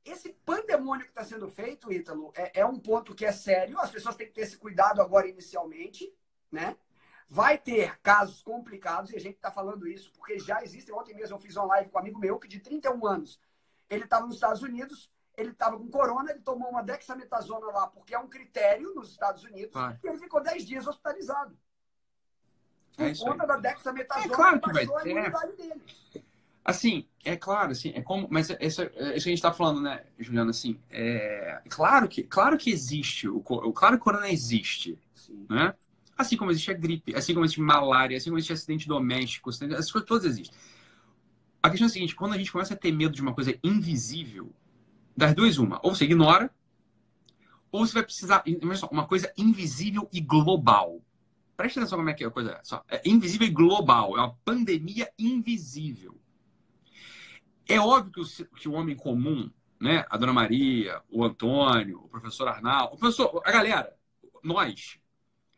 [0.03, 3.79] esse pandemônio que está sendo feito, Ítalo, é, é, um ponto que é sério.
[3.79, 6.13] As pessoas têm que ter esse cuidado agora inicialmente,
[6.51, 6.75] né?
[7.29, 10.93] Vai ter casos complicados, e a gente está falando isso porque já existem.
[10.93, 13.39] Ontem mesmo eu fiz uma live com um amigo meu que de 31 anos,
[13.89, 18.13] ele estava nos Estados Unidos, ele estava com corona, ele tomou uma dexametasona lá, porque
[18.13, 19.97] é um critério nos Estados Unidos, Vai.
[20.03, 21.57] e ele ficou 10 dias hospitalizado.
[22.95, 23.47] Por é conta aí.
[23.47, 25.55] da dexametasona, é claro que vai ter.
[25.55, 25.83] dele.
[26.65, 30.51] Assim, é claro, assim, é como, mas isso, isso a gente está falando, né, Juliana,
[30.51, 35.45] assim, é claro que, claro que existe, o, o claro que o corona existe, Sim.
[35.49, 35.73] né?
[36.17, 39.73] Assim como existe a gripe, assim como existe malária, assim como existe acidente doméstico, acidente,
[39.73, 40.57] essas coisas todas existem.
[41.61, 43.57] A questão é a seguinte, quando a gente começa a ter medo de uma coisa
[43.63, 44.53] invisível,
[45.15, 46.53] das duas uma, ou você ignora,
[47.71, 48.43] ou você vai precisar,
[48.91, 51.01] uma coisa invisível e global.
[51.55, 54.35] Preste atenção como é que é a coisa, só, é invisível e global, é uma
[54.43, 56.19] pandemia invisível.
[57.67, 59.49] É óbvio que o, que o homem comum,
[59.79, 63.95] né, a dona Maria, o Antônio, o professor Arnaldo, o professor, a galera,
[64.43, 64.99] nós,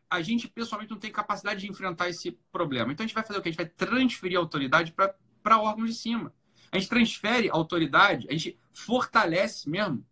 [0.09, 2.91] a gente pessoalmente não tem capacidade de enfrentar esse problema.
[2.91, 3.49] Então a gente vai fazer o quê?
[3.49, 6.33] A gente vai transferir a autoridade para órgãos de cima.
[6.71, 10.05] A gente transfere a autoridade, a gente fortalece mesmo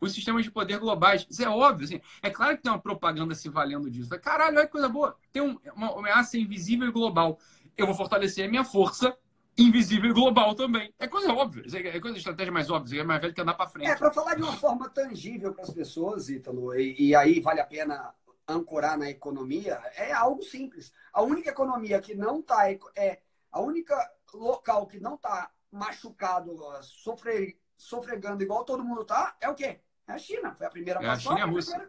[0.00, 1.26] os sistemas de poder globais.
[1.28, 1.84] Isso é óbvio.
[1.84, 2.00] Assim.
[2.22, 4.10] É claro que tem uma propaganda se valendo disso.
[4.20, 5.16] Caralho, olha que coisa boa.
[5.32, 5.42] Tem
[5.74, 7.38] uma ameaça invisível e global.
[7.76, 9.16] Eu vou fortalecer a minha força
[9.56, 10.94] invisível e global também.
[10.98, 13.68] É coisa óbvia, é coisa de estratégia mais óbvia, é mais velho que andar para
[13.68, 13.90] frente.
[13.90, 17.60] É, para falar de uma forma tangível para as pessoas, Ítalo, e, e, aí vale
[17.60, 18.14] a pena
[18.48, 20.92] ancorar na economia, é algo simples.
[21.12, 23.20] A única economia que não está, é
[23.52, 23.94] a única
[24.32, 29.80] local que não está machucado, sofre, sofregando igual todo mundo está, é o quê?
[30.06, 30.54] É a China.
[30.54, 31.88] Foi a primeira é a China e a Rússia.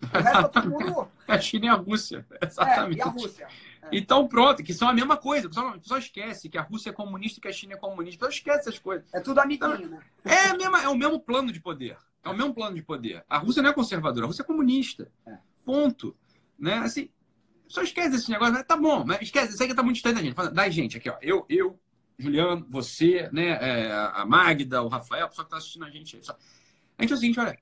[0.00, 1.10] Resto todo mundo...
[1.28, 3.00] É a China e a Rússia, exatamente.
[3.00, 3.48] É, e a Rússia.
[3.82, 3.88] É.
[3.92, 5.46] Então, pronto, que são a mesma coisa.
[5.46, 7.76] O pessoal, o pessoal esquece que a Rússia é comunista e que a China é
[7.76, 8.16] comunista.
[8.16, 9.12] O pessoal esquece essas coisas.
[9.12, 10.04] É tudo amiguinho, então, né?
[10.24, 11.98] É, mesma, é o mesmo plano de poder.
[12.24, 13.24] É o mesmo plano de poder.
[13.28, 15.10] A Rússia não é conservadora, a Rússia é comunista.
[15.26, 15.38] É.
[15.70, 16.16] Ponto.
[16.58, 16.74] Né?
[16.78, 17.08] Assim,
[17.66, 18.54] só esquece esse negócio.
[18.54, 19.54] Mas tá bom, mas esquece.
[19.54, 20.54] Isso aí que tá muito distante da gente.
[20.54, 21.16] Da gente aqui, ó.
[21.20, 21.78] Eu, eu
[22.18, 23.50] Juliano, você, né?
[23.50, 26.24] É, a Magda, o Rafael, o pessoal que tá assistindo a gente.
[26.24, 26.36] Só...
[26.98, 27.58] A gente é o seguinte, olha.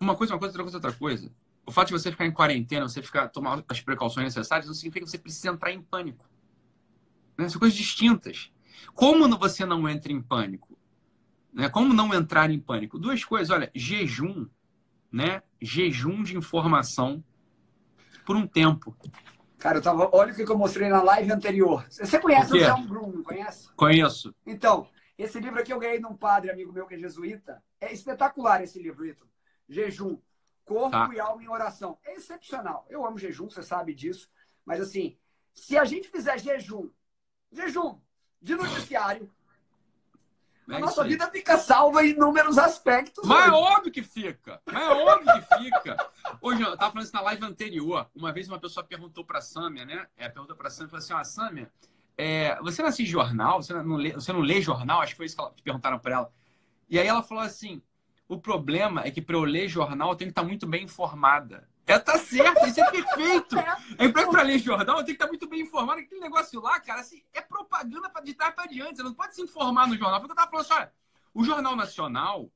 [0.00, 1.30] Uma coisa, uma coisa, outra coisa, outra coisa
[1.66, 5.04] o fato de você ficar em quarentena, você ficar tomar as precauções necessárias, não significa
[5.04, 6.28] que você precisa entrar em pânico.
[7.38, 7.48] Né?
[7.48, 8.52] São coisas distintas.
[8.94, 10.78] Como você não entra em pânico?
[11.52, 11.68] Né?
[11.68, 12.98] Como não entrar em pânico?
[12.98, 14.46] Duas coisas, olha, jejum,
[15.14, 15.44] né?
[15.62, 17.22] Jejum de informação
[18.26, 18.96] por um tempo.
[19.58, 21.86] Cara, eu tava, olha o que eu mostrei na live anterior.
[21.88, 23.72] Você conhece o, o John Brum, não conhece?
[23.76, 24.34] Conheço.
[24.44, 27.62] Então, esse livro aqui eu ganhei de um padre amigo meu que é jesuíta.
[27.80, 29.24] É espetacular esse livro, Ito.
[29.68, 30.18] Jejum.
[30.64, 31.10] Corpo tá.
[31.14, 31.96] e alma em oração.
[32.04, 32.84] É excepcional.
[32.90, 34.28] Eu amo jejum, você sabe disso.
[34.64, 35.16] Mas assim,
[35.52, 36.90] se a gente fizer jejum,
[37.52, 38.00] jejum
[38.42, 39.30] de noticiário,
[40.68, 43.26] é a nossa vida fica salva em inúmeros aspectos.
[43.26, 44.60] Mas é óbvio que fica.
[44.64, 46.10] Mas é óbvio que fica.
[46.40, 48.08] Hoje, eu estava falando isso na live anterior.
[48.14, 50.06] Uma vez uma pessoa perguntou para a Sâmia, né?
[50.16, 51.70] É, perguntou para a Sâmia, falou assim, ah, Sâmia,
[52.16, 53.62] é, você não assiste jornal?
[53.62, 55.00] Você não, lê, você não lê jornal?
[55.00, 56.32] Acho que foi isso que perguntaram para ela.
[56.88, 57.82] E aí ela falou assim:
[58.28, 61.68] o problema é que para eu ler jornal eu tenho que estar muito bem informada.
[61.86, 63.56] É, tá certo, isso é perfeito.
[63.98, 66.00] É para ler jornal, tenho que estar muito bem informado.
[66.00, 68.96] Aquele negócio lá, cara, assim, é propaganda para de trás para diante.
[68.96, 70.20] Você não pode se informar no jornal.
[70.20, 70.92] Porque eu tava falando assim, olha,
[71.32, 72.50] o Jornal Nacional,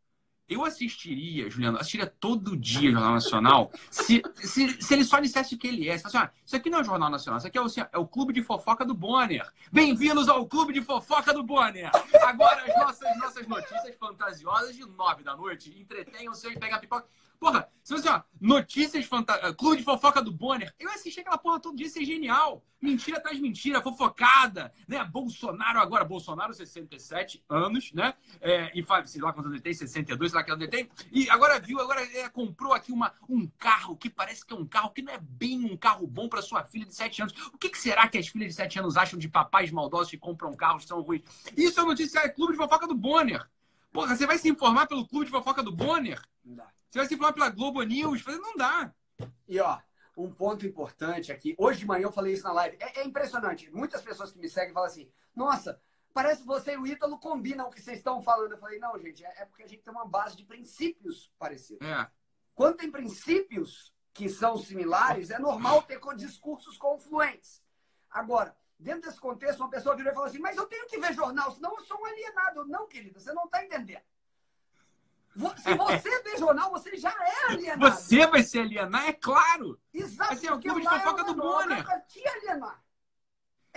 [0.48, 5.54] eu assistiria, Juliano, assistiria todo dia o Jornal Nacional, se, se, se ele só dissesse
[5.54, 5.98] o que ele é.
[5.98, 7.80] Se assim, ah, isso aqui não é o Jornal Nacional, isso aqui é o, assim,
[7.80, 9.46] é o Clube de Fofoca do Bonner.
[9.70, 11.90] Bem-vindos ao Clube de Fofoca do Bonner.
[12.22, 15.78] Agora as nossas, nossas notícias fantasiosas de nove da noite.
[15.78, 17.06] Entretenham-se e pegar pipoca.
[17.38, 19.54] Porra, se você, ó, notícias fantásticas.
[19.56, 20.74] Clube de fofoca do Bonner.
[20.78, 22.64] Eu assisti aquela porra todo dia, isso é genial.
[22.80, 25.02] Mentira atrás mentira, fofocada, né?
[25.04, 28.14] Bolsonaro agora, Bolsonaro, 67 anos, né?
[28.40, 30.90] É, e sei lá quantos ele tem, 62, sei lá que ele tem.
[31.10, 34.66] E agora viu, agora é, comprou aqui uma, um carro que parece que é um
[34.66, 37.34] carro que não é bem um carro bom para sua filha de 7 anos.
[37.52, 40.18] O que, que, será que as filhas de 7 anos acham de papais maldosos que
[40.18, 41.22] compram carros são ruins?
[41.56, 43.48] Isso é notícia, é Clube de fofoca do Bonner.
[43.92, 46.20] Porra, você vai se informar pelo Clube de fofoca do Bonner?
[46.44, 46.77] Não dá.
[46.90, 48.24] Você vai se informar pela Globo News?
[48.26, 48.92] Não dá.
[49.46, 49.78] E ó,
[50.16, 51.54] um ponto importante aqui.
[51.58, 52.78] Hoje de manhã eu falei isso na live.
[52.80, 53.70] É, é impressionante.
[53.70, 55.80] Muitas pessoas que me seguem falam assim: Nossa,
[56.14, 58.52] parece que você e o Ítalo combinam o que vocês estão falando.
[58.52, 61.86] Eu falei: Não, gente, é, é porque a gente tem uma base de princípios parecidos.
[61.86, 62.08] É.
[62.54, 67.62] Quando tem princípios que são similares, é normal ter discursos confluentes.
[68.10, 71.12] Agora, dentro desse contexto, uma pessoa virou e falou assim: Mas eu tenho que ver
[71.12, 72.64] jornal, senão eu sou um alienado.
[72.66, 74.02] Não, querida, você não está entendendo.
[75.56, 77.80] Se você vê jornal, você já é alienado.
[77.80, 79.78] Você vai se alienar, é claro.
[79.92, 80.32] Exato.
[80.32, 81.84] Assim, é o clube de fofoca é do Bonner.
[81.84, 82.82] Pra te alienar.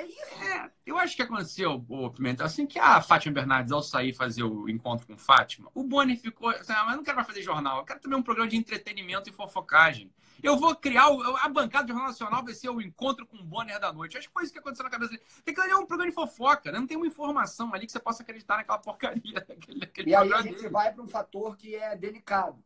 [0.01, 0.43] É isso.
[0.43, 4.43] É, eu acho que aconteceu, o Pimenta, assim que a Fátima Bernardes, ao sair fazer
[4.43, 7.77] o encontro com Fátima, o Bonner ficou, assim, ah, mas não quero mais fazer jornal,
[7.77, 10.11] eu quero também um programa de entretenimento e fofocagem.
[10.41, 13.43] Eu vou criar, o, a bancada do Jornal Nacional vai ser o encontro com o
[13.43, 14.17] Bonner da noite.
[14.17, 15.23] Acho que foi isso que aconteceu na cabeça dele.
[15.45, 16.79] Tem que ter um programa de fofoca, né?
[16.79, 19.21] não tem uma informação ali que você possa acreditar naquela porcaria.
[19.47, 20.69] Naquele, naquele e aí a gente dele.
[20.69, 22.63] vai para um fator que é delicado.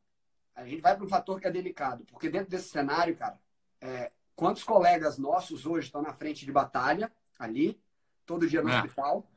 [0.56, 3.38] A gente vai para um fator que é delicado, porque dentro desse cenário, cara,
[3.82, 7.80] é, quantos colegas nossos hoje estão na frente de batalha ali,
[8.26, 8.76] todo dia no é.
[8.76, 9.28] hospital.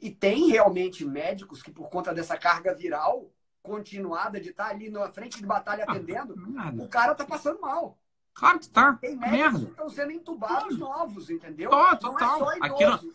[0.00, 3.30] E tem realmente médicos que, por conta dessa carga viral
[3.62, 6.34] continuada de estar ali na frente de batalha ah, atendendo,
[6.78, 7.98] o cara tá passando mal.
[8.32, 8.92] Claro que tá.
[8.94, 11.70] Tem médicos que estão sendo entubados novos, entendeu?
[11.70, 12.52] Total.
[12.52, 13.12] É aqui no,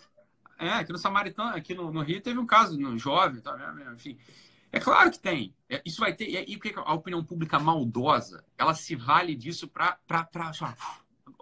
[0.57, 3.55] é, aqui no Samaritano, aqui no, no, Rio teve um caso no jovem, tá,
[3.93, 4.17] enfim.
[4.71, 5.55] É claro que tem.
[5.69, 6.27] É, isso vai ter.
[6.27, 9.97] E, e a opinião pública maldosa, ela se vale disso para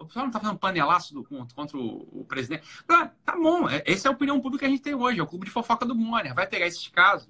[0.00, 2.66] o pessoal não está fazendo panelaço do, contra o, o presidente.
[2.86, 5.26] Tá bom, é, essa é a opinião pública que a gente tem hoje, é o
[5.26, 6.34] clube de fofoca do Bonner.
[6.34, 7.28] Vai pegar esses casos,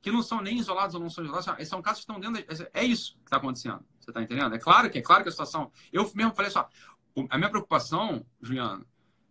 [0.00, 2.68] que não são nem isolados ou não são isolados, são casos que estão dentro.
[2.72, 3.84] é isso que está acontecendo.
[3.98, 4.54] Você está entendendo?
[4.54, 5.70] É claro que é claro que a situação.
[5.92, 6.68] Eu mesmo falei só,
[7.28, 8.86] a minha preocupação, Juliano,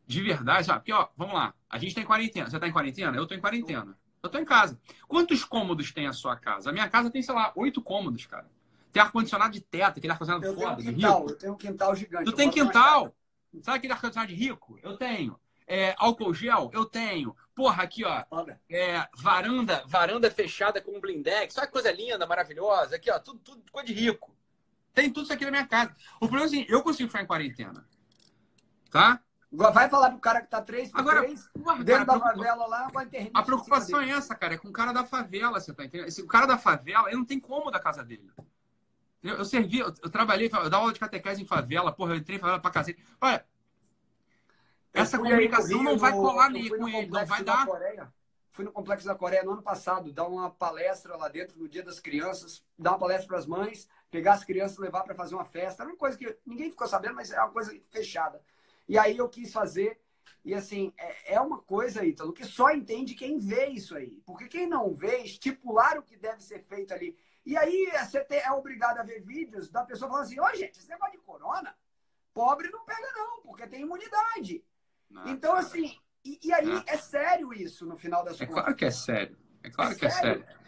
[0.05, 0.79] de verdade, sabe?
[0.79, 2.49] Porque, ó, vamos lá, a gente tem tá quarentena.
[2.49, 3.15] Você está em quarentena?
[3.15, 3.97] Eu estou em quarentena.
[4.21, 4.77] Eu estou em casa.
[5.07, 6.69] Quantos cômodos tem a sua casa?
[6.69, 8.49] A minha casa tem, sei lá, oito cômodos, cara.
[8.91, 10.77] Tem ar-condicionado de teto, aquele ar-condicionado eu foda.
[10.77, 12.25] Tenho um quintal, eu tenho um quintal gigante.
[12.25, 13.15] Tu tem quintal?
[13.61, 14.79] Sabe aquele ar-condicionado de rico?
[14.81, 15.39] Eu tenho.
[15.67, 16.71] É, álcool gel?
[16.73, 17.35] Eu tenho.
[17.53, 18.23] Porra, aqui, ó.
[18.67, 21.55] É, varanda, varanda fechada com um blindex.
[21.57, 22.95] Olha que coisa linda, maravilhosa.
[22.95, 23.19] Aqui, ó.
[23.19, 24.35] Tudo, tudo coisa de rico.
[24.95, 25.95] Tem tudo isso aqui na minha casa.
[26.15, 27.85] O problema é assim, eu consigo ficar em quarentena.
[28.89, 29.21] Tá?
[29.51, 32.67] Vai falar pro cara que tá três por Agora, três, porra, dentro cara, da favela
[32.67, 34.55] lá, vai ter A preocupação é essa, cara.
[34.55, 36.07] É com o cara da favela, você tá entendendo?
[36.07, 38.31] Esse, o cara da favela, ele não tem como da casa dele.
[39.21, 42.17] Eu, eu servi, eu, eu, trabalhei, eu dava aula de catequese em favela, porra, eu
[42.17, 43.03] entrei em favela pra cacete.
[43.19, 43.45] Olha,
[44.93, 47.65] essa comunicação não vai colar nem com ele, não vai dar.
[47.65, 48.13] Coreia,
[48.49, 51.83] fui no Complexo da Coreia no ano passado, dar uma palestra lá dentro no Dia
[51.83, 55.35] das Crianças, dar uma palestra para as mães, pegar as crianças e levar para fazer
[55.35, 55.83] uma festa.
[55.83, 58.41] Era uma coisa que ninguém ficou sabendo, mas é uma coisa fechada.
[58.87, 59.99] E aí eu quis fazer.
[60.43, 64.21] E assim, é, é uma coisa, Ítalo, que só entende quem vê isso aí.
[64.25, 67.17] Porque quem não vê, estipular o que deve ser feito ali
[67.49, 70.77] e aí você é obrigado a ver vídeos da pessoa falando assim, ó, oh, gente,
[70.77, 71.75] esse negócio de corona,
[72.31, 74.63] pobre não pega não, porque tem imunidade.
[75.09, 75.65] Não, então, cara.
[75.65, 76.83] assim, e, e aí não.
[76.85, 78.59] é sério isso no final das é contas.
[78.59, 79.37] É claro que é sério.
[79.63, 80.43] É claro é que sério.
[80.43, 80.59] é sério.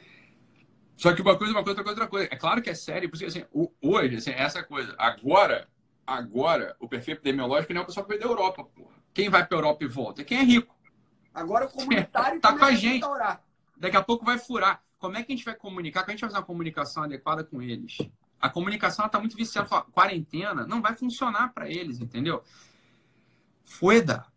[0.98, 2.30] Só que uma coisa, uma coisa, outra coisa, outra coisa.
[2.32, 3.46] É claro que é sério, porque assim,
[3.80, 5.70] hoje, assim, essa coisa, agora,
[6.06, 8.96] agora, o perfil epidemiológico não é o pessoal que veio da Europa, porra.
[9.14, 10.24] Quem vai para a Europa e volta?
[10.24, 10.76] Quem é rico.
[11.32, 13.06] Agora o comunitário tá com a gente.
[13.78, 14.84] Daqui a pouco vai furar.
[15.02, 16.02] Como é que a gente vai comunicar?
[16.02, 17.98] Como a gente vai fazer uma comunicação adequada com eles?
[18.40, 19.68] A comunicação está muito viciada.
[19.68, 22.44] Fala, quarentena não vai funcionar para eles, entendeu?
[23.66, 24.28] Fueda.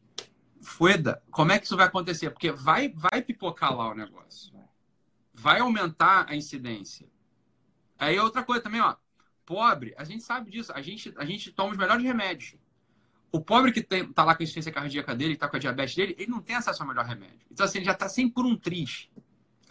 [0.63, 1.23] Fueda.
[1.31, 2.31] Como é que isso vai acontecer?
[2.31, 4.55] Porque vai, vai pipocar lá o negócio.
[5.35, 7.07] Vai aumentar a incidência.
[7.99, 8.97] Aí outra coisa também, ó.
[9.45, 10.73] Pobre, a gente sabe disso.
[10.73, 12.57] A gente, a gente toma os melhores remédios.
[13.31, 15.95] O pobre que tem, tá lá com a insuficiência cardíaca dele, tá com a diabetes
[15.95, 17.41] dele, ele não tem acesso ao melhor remédio.
[17.51, 19.11] Então, assim, ele já tá sempre por um triz.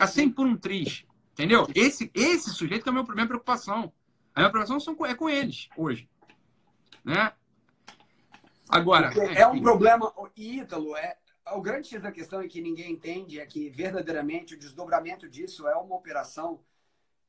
[0.08, 1.06] Sempre por um triz.
[1.34, 1.68] Entendeu?
[1.74, 3.92] Esse, esse sujeito é a minha, minha preocupação.
[4.36, 6.10] A minha preocupação são, é com eles, hoje.
[7.04, 7.34] Né?
[8.70, 9.12] Agora.
[9.16, 10.14] É, é um problema.
[10.36, 11.18] Ítalo, é,
[11.52, 15.68] o grande X da questão é que ninguém entende é que verdadeiramente o desdobramento disso
[15.68, 16.60] é uma operação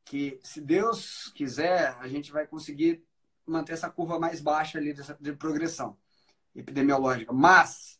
[0.04, 3.02] que, se Deus quiser, a gente vai conseguir
[3.46, 5.96] manter essa curva mais baixa ali dessa, de progressão
[6.54, 7.32] epidemiológica.
[7.32, 7.98] Mas,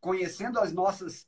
[0.00, 1.26] conhecendo as nossas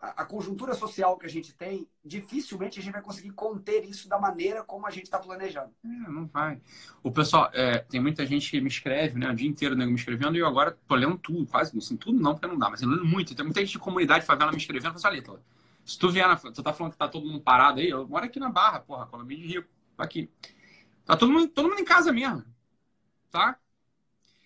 [0.00, 4.18] a, conjuntura social que a gente tem, dificilmente a gente vai conseguir conter isso da
[4.18, 5.72] maneira como a gente está planejando.
[5.84, 6.60] É, não vai.
[7.02, 9.94] O pessoal, é, tem muita gente que me escreve, né, o dia inteiro né, me
[9.94, 12.80] escrevendo, e eu agora tô lendo tudo, quase, assim, tudo não, porque não dá, mas
[12.80, 13.34] eu lendo muito.
[13.34, 15.42] Tem muita gente de comunidade favela me escrevendo, eu falo assim,
[15.84, 18.24] se tu vier, na, tu tá falando que tá todo mundo parado aí, eu moro
[18.24, 19.64] aqui na Barra, porra, Colômbia de Rio,
[19.96, 20.30] aqui.
[21.04, 22.44] Tá todo mundo, todo mundo em casa mesmo,
[23.30, 23.58] tá?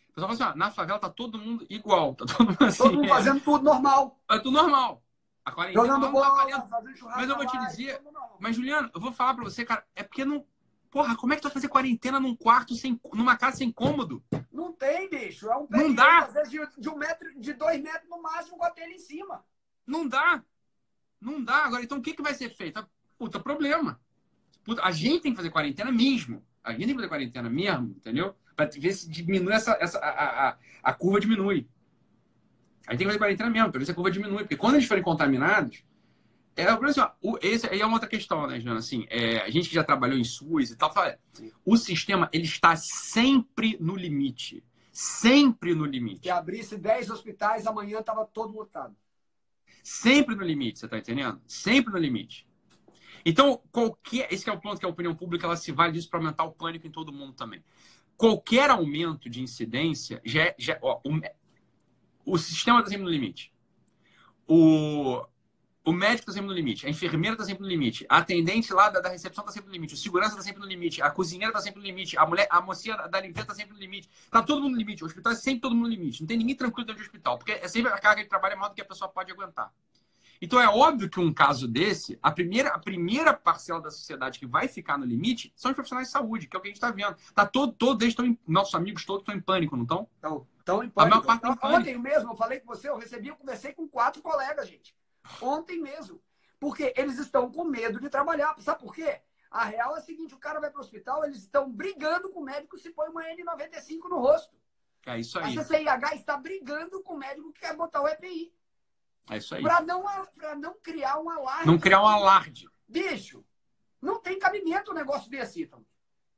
[0.08, 2.78] O pessoal fala assim, ó, na favela tá todo mundo igual, tá todo mundo assim.
[2.78, 4.20] Todo mundo fazendo tudo normal.
[4.30, 5.02] É tudo normal.
[5.44, 7.20] A quarentena Jogando não bola, tá churrasco.
[7.20, 8.00] Mas eu vou te dizer.
[8.38, 10.46] Mas, Juliano, eu vou falar pra você, cara, é porque não.
[10.90, 14.22] Porra, como é que tu vai fazer quarentena num quarto, sem, numa casa sem cômodo?
[14.52, 15.50] Não tem, bicho.
[15.50, 16.18] É um pé não dá.
[16.18, 18.98] às vezes, de, de, um metro, de dois metros no máximo, com a telha em
[18.98, 19.42] cima.
[19.86, 20.44] Não dá.
[21.18, 21.64] Não dá.
[21.64, 22.86] Agora, então o que, que vai ser feito?
[23.18, 23.98] Puta, problema.
[24.64, 26.44] Puta, a gente tem que fazer quarentena mesmo.
[26.62, 28.36] A gente tem que fazer quarentena mesmo, entendeu?
[28.54, 29.76] Pra ver se diminui essa.
[29.80, 31.68] essa a, a, a curva diminui.
[32.86, 34.38] Aí tem que fazer quarentena mesmo, para ver se a curva diminui.
[34.38, 35.84] Porque quando eles forem contaminados,
[36.54, 38.78] é, assim, ó, o, esse aí é uma outra questão, né, Juliana?
[38.78, 41.18] Assim, é, a gente que já trabalhou em SUS e tal, fala,
[41.64, 44.62] o sistema ele está sempre no limite.
[44.92, 46.22] Sempre no limite.
[46.22, 48.94] Se abrisse 10 hospitais, amanhã estava todo lotado.
[49.82, 51.40] Sempre no limite, você está entendendo?
[51.46, 52.46] Sempre no limite.
[53.24, 54.32] Então, qualquer.
[54.32, 56.52] Esse é o ponto que a opinião pública ela se vale disso para aumentar o
[56.52, 57.64] pânico em todo mundo também.
[58.16, 61.00] Qualquer aumento de incidência já, é, já ó,
[62.24, 63.52] o, sistema está sempre no limite.
[64.46, 65.24] O,
[65.84, 66.86] o médico está sempre no limite.
[66.86, 68.06] A enfermeira está sempre no limite.
[68.08, 69.94] A atendente lá da, da recepção está sempre no limite.
[69.94, 71.02] O segurança está sempre no limite.
[71.02, 72.16] A cozinheira está sempre no limite.
[72.16, 74.08] A mulher, a mocinha da limpeza está sempre no limite.
[74.24, 75.02] Está todo mundo no limite.
[75.02, 76.20] O hospital é sempre todo mundo no limite.
[76.20, 77.38] Não tem ninguém tranquilo dentro do hospital.
[77.38, 79.72] Porque é sempre a carga de trabalho é maior do que a pessoa pode aguentar.
[80.42, 84.46] Então é óbvio que um caso desse, a primeira, a primeira parcela da sociedade que
[84.46, 86.78] vai ficar no limite são os profissionais de saúde, que é o que a gente
[86.78, 87.14] está vendo.
[87.32, 90.08] Tá todo, todos eles estão, nossos amigos todos estão em pânico, não estão?
[90.16, 90.46] Estão.
[90.94, 94.22] Maior parte então, Ontem mesmo, eu falei com você, eu recebi, eu conversei com quatro
[94.22, 94.94] colegas, gente.
[95.40, 96.22] Ontem mesmo.
[96.58, 98.54] Porque eles estão com medo de trabalhar.
[98.60, 99.20] Sabe por quê?
[99.50, 102.40] A real é a seguinte: o cara vai para o hospital, eles estão brigando com
[102.40, 104.56] o médico se põe uma N95 no rosto.
[105.04, 105.58] É isso aí.
[105.58, 108.54] A CCIH está brigando com o médico que quer botar o EPI.
[109.30, 109.62] É isso aí.
[109.62, 110.04] Para não,
[110.58, 111.66] não criar um alarde.
[111.66, 112.68] Não criar um alarde.
[112.88, 113.44] Bicho,
[114.00, 115.84] não tem cabimento um negócio desse, então.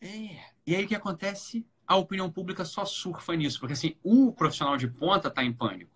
[0.01, 0.39] É.
[0.67, 1.67] E aí o que acontece?
[1.87, 5.93] A opinião pública só surfa nisso, porque assim, o profissional de ponta está em pânico.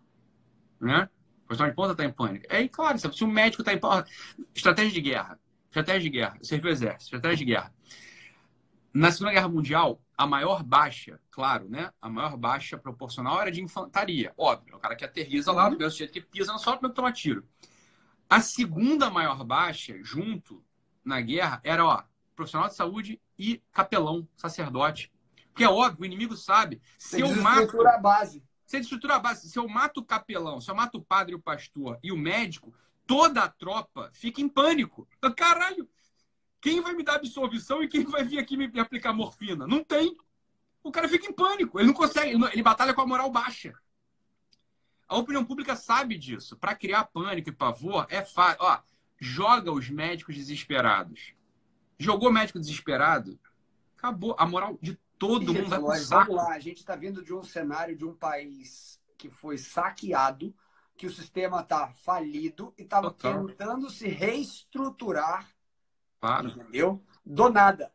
[0.81, 1.09] Né?
[1.45, 2.47] O profissional de ponta está em pânico.
[2.49, 4.09] É claro, se o médico está em pânico.
[4.55, 5.41] Estratégia de guerra.
[5.67, 6.39] Estratégia de guerra.
[6.43, 7.05] Serviu exército.
[7.05, 7.75] Estratégia de guerra.
[8.93, 11.93] Na Segunda Guerra Mundial, a maior baixa, claro, né?
[12.01, 14.33] A maior baixa proporcional era de infantaria.
[14.37, 17.47] Óbvio, o cara que aterriza lá, do mesmo jeito que pisa no solo, toma tiro.
[18.29, 20.65] A segunda maior baixa, junto
[21.05, 22.03] na guerra, era ó,
[22.35, 25.13] profissional de saúde e capelão, sacerdote.
[25.59, 26.81] Porque é óbvio, o inimigo sabe.
[26.97, 27.85] Se eu mato.
[27.85, 28.45] a base.
[28.65, 31.41] Se estrutura a base, se eu mato o capelão, se eu mato o padre, o
[31.41, 32.73] pastor e o médico,
[33.05, 35.09] toda a tropa fica em pânico.
[35.37, 35.89] Caralho,
[36.61, 39.67] quem vai me dar absolvição e quem vai vir aqui me aplicar morfina?
[39.67, 40.17] Não tem.
[40.81, 41.81] O cara fica em pânico.
[41.81, 42.31] Ele não consegue.
[42.31, 43.75] Ele, não, ele batalha com a moral baixa.
[45.09, 46.57] A opinião pública sabe disso.
[46.57, 48.59] Para criar pânico e pavor, é fácil.
[48.61, 48.79] Ó,
[49.19, 51.35] joga os médicos desesperados.
[51.99, 53.37] Jogou médico desesperado,
[53.97, 54.37] acabou.
[54.39, 56.33] A moral de todo mundo vai pro saco.
[56.33, 60.55] Vamos lá, a gente está vindo de um cenário de um país que foi saqueado,
[60.97, 65.49] que o sistema está falido e estava tentando se reestruturar
[66.21, 66.49] Claro.
[66.49, 67.05] Entendeu?
[67.25, 67.93] Do nada.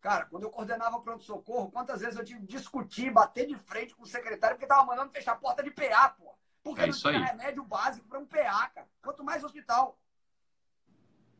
[0.00, 4.02] Cara, quando eu coordenava pronto-socorro, quantas vezes eu tive que discutir, bater de frente com
[4.02, 6.36] o secretário, porque tava mandando fechar a porta de PA, pô.
[6.62, 7.24] Porque é não tinha aí.
[7.24, 8.88] remédio básico para um PA, cara.
[9.00, 10.00] Quanto mais hospital.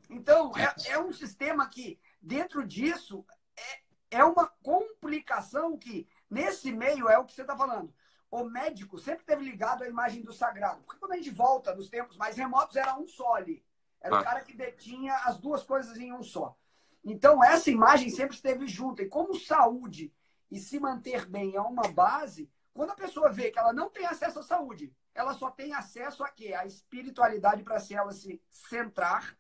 [0.09, 3.25] Então, é, é um sistema que, dentro disso,
[3.57, 3.82] é,
[4.13, 7.93] é uma complicação que, nesse meio, é o que você está falando.
[8.31, 10.83] O médico sempre teve ligado à imagem do sagrado.
[10.83, 13.65] Porque quando a gente volta nos tempos mais remotos, era um só ali.
[14.01, 14.21] Era ah.
[14.21, 16.57] o cara que detinha as duas coisas em um só.
[17.05, 19.03] Então, essa imagem sempre esteve junto.
[19.03, 20.13] E como saúde
[20.51, 24.07] e se manter bem é uma base, quando a pessoa vê que ela não tem
[24.07, 26.55] acesso à saúde, ela só tem acesso a quê?
[26.55, 29.37] A espiritualidade para se ela se centrar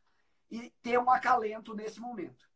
[0.50, 2.51] e ter um acalento nesse momento.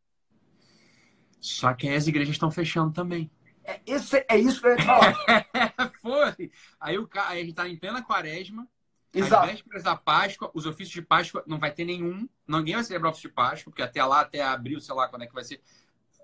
[1.47, 3.31] Só que as igrejas estão fechando também.
[3.65, 5.15] É, esse, é isso que eu ia falar.
[6.03, 6.51] Foi.
[6.81, 8.69] Aí, o, aí a gente está em plena quaresma,
[9.15, 9.45] Exato.
[9.45, 12.29] As vésperas da Páscoa, os ofícios de Páscoa, não vai ter nenhum.
[12.47, 15.23] Ninguém vai celebrar o ofício de Páscoa, porque até lá, até abril, sei lá quando
[15.23, 15.63] é que vai ser,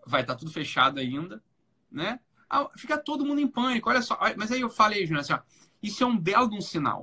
[0.07, 1.43] vai estar tá tudo fechado ainda,
[1.91, 2.21] né?
[2.51, 4.19] Ah, fica todo mundo em pânico, olha só.
[4.37, 5.41] Mas aí eu falei, Júnior, assim, ó,
[5.83, 7.03] isso é um belo de um sinal.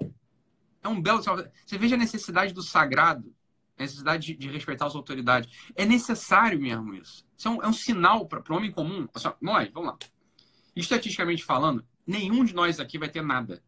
[0.84, 1.38] É um belo sinal.
[1.66, 3.34] Você veja a necessidade do sagrado,
[3.80, 5.50] a necessidade de, de respeitar as autoridades.
[5.76, 7.26] É necessário mesmo isso.
[7.38, 9.08] Isso é um, é um sinal para o homem comum.
[9.14, 9.98] Assim, nós, vamos lá.
[10.76, 13.64] Estatisticamente falando, nenhum de nós aqui vai ter nada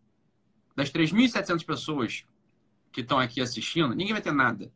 [0.75, 2.25] das 3.700 pessoas
[2.91, 4.71] que estão aqui assistindo, ninguém vai ter nada.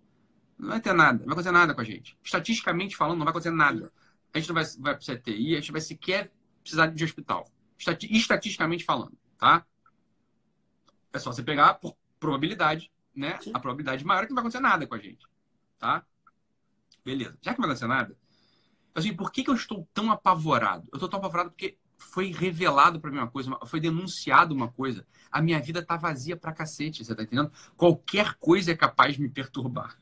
[0.57, 1.19] Não vai ter nada.
[1.19, 2.17] Não vai acontecer nada com a gente.
[2.23, 3.91] Estatisticamente falando, não vai acontecer nada.
[4.33, 6.31] A gente não vai, vai precisar TI, a gente vai sequer
[6.61, 7.45] precisar de hospital.
[7.77, 9.65] Estatisticamente falando, tá?
[11.11, 13.39] É só você pegar por probabilidade, né?
[13.41, 13.51] Sim.
[13.53, 15.25] A probabilidade maior é que não vai acontecer nada com a gente,
[15.79, 16.05] tá?
[17.03, 17.37] Beleza.
[17.41, 18.17] Já que não vai acontecer nada,
[18.93, 20.87] assim, por que, que eu estou tão apavorado?
[20.91, 25.05] Eu estou tão apavorado porque foi revelado para mim uma coisa, foi denunciado uma coisa.
[25.31, 27.51] A minha vida tá vazia pra cacete, você tá entendendo?
[27.77, 29.97] Qualquer coisa é capaz de me perturbar.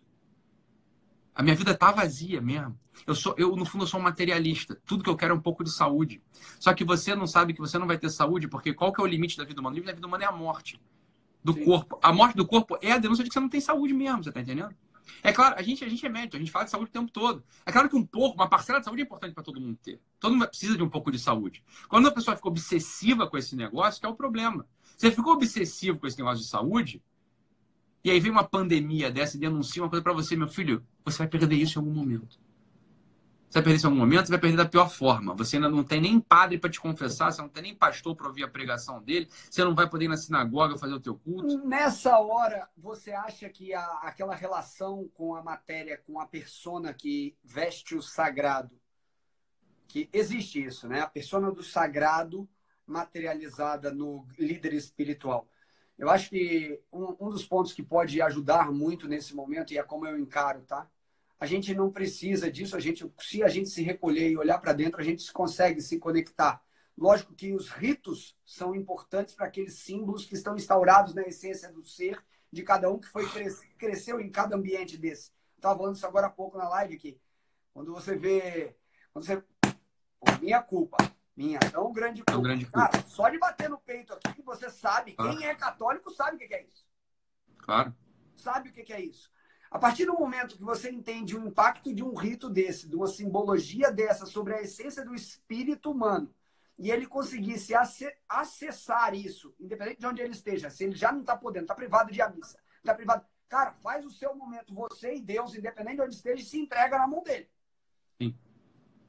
[1.36, 2.80] A minha vida tá vazia mesmo.
[3.07, 4.80] Eu sou, eu no fundo eu sou um materialista.
[4.86, 6.22] Tudo que eu quero é um pouco de saúde.
[6.59, 9.03] Só que você não sabe que você não vai ter saúde, porque qual que é
[9.03, 9.74] o limite da vida humana?
[9.74, 10.80] O limite da vida humana é a morte
[11.43, 11.65] do Sim.
[11.65, 11.99] corpo.
[12.01, 14.31] A morte do corpo é a denúncia de que você não tem saúde mesmo, você
[14.31, 14.73] tá entendendo?
[15.21, 17.11] É claro, a gente, a gente é médico, a gente fala de saúde o tempo
[17.11, 17.43] todo.
[17.65, 19.99] É claro que um pouco, uma parcela de saúde é importante para todo mundo ter.
[20.19, 21.63] Todo mundo precisa de um pouco de saúde.
[21.87, 24.67] Quando a pessoa fica obsessiva com esse negócio, que é o problema.
[24.97, 27.01] Você ficou obsessivo com esse negócio de saúde,
[28.03, 31.19] e aí vem uma pandemia dessa e denuncia uma coisa para você, meu filho, você
[31.19, 32.37] vai perder isso em algum momento.
[33.54, 35.36] Você vai perder isso em algum momento, você vai perder da pior forma.
[35.36, 38.26] Você ainda não tem nem padre para te confessar, você não tem nem pastor para
[38.28, 41.60] ouvir a pregação dele, você não vai poder ir na sinagoga fazer o teu culto.
[41.64, 47.38] Nessa hora, você acha que a, aquela relação com a matéria, com a persona que
[47.43, 48.76] veste o sagrado,
[49.88, 51.01] que existe isso, né?
[51.01, 52.49] A persona do sagrado
[52.88, 55.47] materializada no líder espiritual.
[55.95, 59.84] Eu acho que um, um dos pontos que pode ajudar muito nesse momento, e é
[59.84, 60.89] como eu encaro, tá?
[61.43, 62.73] A gente não precisa disso.
[62.73, 65.99] A gente, se a gente se recolher e olhar para dentro, a gente consegue se
[65.99, 66.63] conectar.
[66.97, 71.83] Lógico que os ritos são importantes para aqueles símbolos que estão instaurados na essência do
[71.83, 73.25] ser de cada um que foi
[73.77, 75.33] cresceu em cada ambiente desse.
[75.57, 77.19] Estava falando isso agora há pouco na live aqui.
[77.73, 78.77] Quando você vê,
[79.11, 79.43] quando você,
[80.21, 80.95] Pô, minha culpa,
[81.35, 82.31] minha tão grande culpa.
[82.31, 82.87] Tão grande culpa.
[82.87, 85.37] Cara, só de bater no peito aqui que você sabe, claro.
[85.37, 86.87] quem é católico sabe o que é isso.
[87.57, 87.93] Claro.
[88.33, 89.29] Sabe o que é isso.
[89.74, 93.07] A partir do momento que você entende o impacto de um rito desse, de uma
[93.07, 96.32] simbologia dessa sobre a essência do espírito humano,
[96.78, 97.74] e ele conseguisse
[98.30, 102.11] acessar isso, independente de onde ele esteja, se ele já não está podendo, está privado
[102.11, 103.26] de a missa, está privado.
[103.49, 107.07] Cara, faz o seu momento, você e Deus, independente de onde esteja, se entrega na
[107.07, 107.49] mão dele.
[108.21, 108.36] Sim.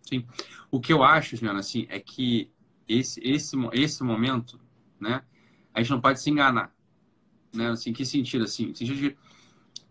[0.08, 0.26] Sim.
[0.70, 2.50] O que eu acho, Juliana, assim, é que
[2.88, 4.58] esse, esse, esse momento,
[4.98, 5.22] né,
[5.74, 6.74] a gente não pode se enganar.
[7.52, 7.68] Né?
[7.68, 8.44] Assim, que sentido?
[8.44, 9.24] Assim, sentido de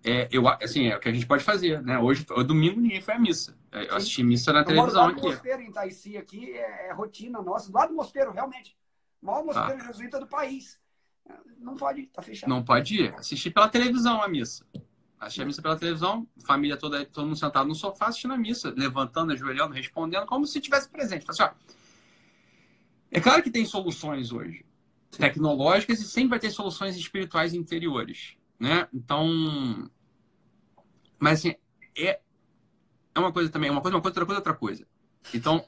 [0.04, 1.98] é, eu, assim, é o que a gente pode fazer, né?
[1.98, 3.58] Hoje, domingo, ninguém foi à missa.
[3.72, 5.22] É, eu assisti missa na televisão aqui.
[5.22, 7.72] O mosteiro em Taici aqui é, é, rotina nossa.
[7.72, 8.76] Do lado do mosteiro, realmente.
[9.22, 9.86] O maior mosteiro ah.
[9.88, 10.78] jesuíta do país.
[11.58, 12.50] Não pode ir, tá fechado.
[12.50, 13.16] Não pode ir.
[13.16, 14.66] Assistir pela televisão a missa.
[15.18, 18.74] Assisti a missa pela televisão, família toda, todo mundo sentado no sofá assistindo a missa,
[18.76, 21.26] levantando, ajoelhando, respondendo, como se tivesse presente.
[21.30, 21.52] Assim, ó,
[23.10, 24.66] é claro que tem soluções hoje,
[25.12, 28.88] tecnológicas, e sempre vai ter soluções espirituais interiores né?
[28.94, 29.90] Então,
[31.20, 31.56] mas assim,
[31.98, 32.20] é,
[33.16, 34.88] é uma coisa também, uma coisa, uma coisa, outra coisa, outra coisa.
[35.34, 35.66] Então,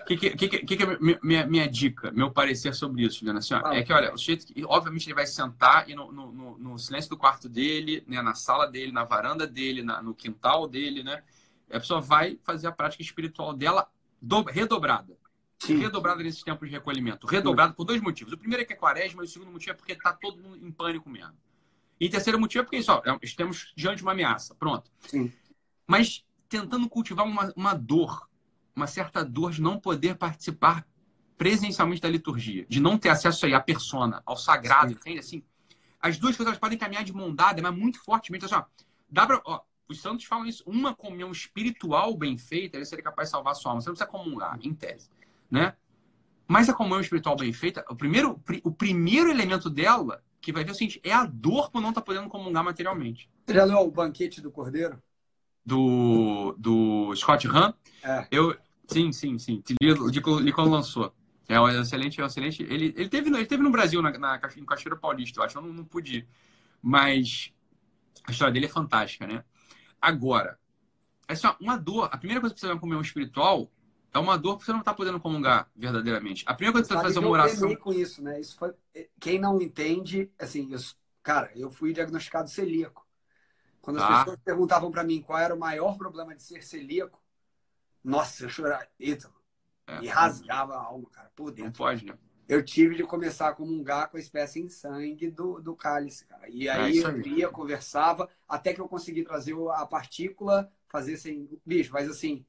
[0.00, 3.38] o que, que, que, que, é minha, minha dica, meu parecer sobre isso, Juliana?
[3.38, 6.78] Assim, ó, é que, olha, o sujeito, obviamente, ele vai sentar e no, no, no,
[6.78, 11.04] silêncio do quarto dele, né, na sala dele, na varanda dele, na, no quintal dele,
[11.04, 11.22] né?
[11.70, 13.88] A pessoa vai fazer a prática espiritual dela
[14.20, 15.16] do, redobrada.
[15.60, 15.76] Sim.
[15.76, 17.26] Redobrada nesses tempos de recolhimento.
[17.26, 18.32] Redobrada por dois motivos.
[18.32, 20.56] O primeiro é que é quaresma, e o segundo motivo é porque está todo mundo
[20.56, 21.36] em pânico mesmo.
[22.00, 24.54] E o terceiro motivo é porque só, é, estamos diante de uma ameaça.
[24.54, 24.90] Pronto.
[25.00, 25.30] Sim.
[25.86, 28.26] Mas tentando cultivar uma, uma dor,
[28.74, 30.86] uma certa dor de não poder participar
[31.36, 34.94] presencialmente da liturgia, de não ter acesso aí à persona, ao sagrado, Sim.
[34.94, 35.18] entende?
[35.18, 35.42] Assim,
[36.00, 38.46] as duas coisas podem caminhar de mão dada, mas muito fortemente.
[38.46, 38.64] Assim, ó,
[39.10, 40.64] dá pra, ó, os santos falam isso.
[40.66, 43.82] Uma comunhão espiritual bem feita, ele seria capaz de salvar a sua alma.
[43.82, 45.10] Você não precisa comungar, em tese
[45.50, 45.74] né?
[46.46, 50.72] Mas a comunhão espiritual bem feita, o primeiro, o primeiro elemento dela, que vai ver
[50.72, 53.30] o seguinte, é a dor por não estar tá podendo comungar materialmente.
[53.48, 55.00] Já leu o Banquete do Cordeiro?
[55.64, 57.72] Do, do Scott Hahn?
[58.02, 58.26] É.
[58.30, 58.56] Eu,
[58.88, 59.62] sim, sim, sim.
[59.80, 61.14] Li quando lançou.
[61.48, 62.62] É um excelente, é um excelente.
[62.62, 65.62] Ele, ele, teve, ele teve no Brasil, na, na, em Cachoeira Paulista, eu acho, eu
[65.62, 66.28] não, não pude ir.
[66.82, 67.52] Mas
[68.26, 69.44] a história dele é fantástica, né?
[70.00, 70.58] Agora,
[71.28, 73.70] assim, uma dor, a primeira coisa que você vai comer um espiritual
[74.12, 76.44] é uma dor que você não está podendo comungar verdadeiramente.
[76.46, 77.76] A primeira coisa que você fazer é uma oração.
[77.76, 78.40] com isso, né?
[78.40, 78.72] Isso foi...
[79.18, 80.68] Quem não entende, assim,
[81.22, 83.06] Cara, eu fui diagnosticado celíaco.
[83.80, 84.18] Quando as ah.
[84.18, 87.22] pessoas perguntavam para mim qual era o maior problema de ser celíaco,
[88.02, 88.86] nossa, eu chorava.
[88.98, 89.30] Eita,
[89.86, 91.64] é, e rasgava a alma, cara, por dentro.
[91.64, 92.18] Não pode, né?
[92.48, 96.48] Eu tive de começar a comungar com a espécie em sangue do, do cálice, cara.
[96.48, 101.16] E é aí, é eu ia, conversava, até que eu consegui trazer a partícula, fazer
[101.16, 101.48] sem.
[101.64, 102.44] Bicho, mas assim,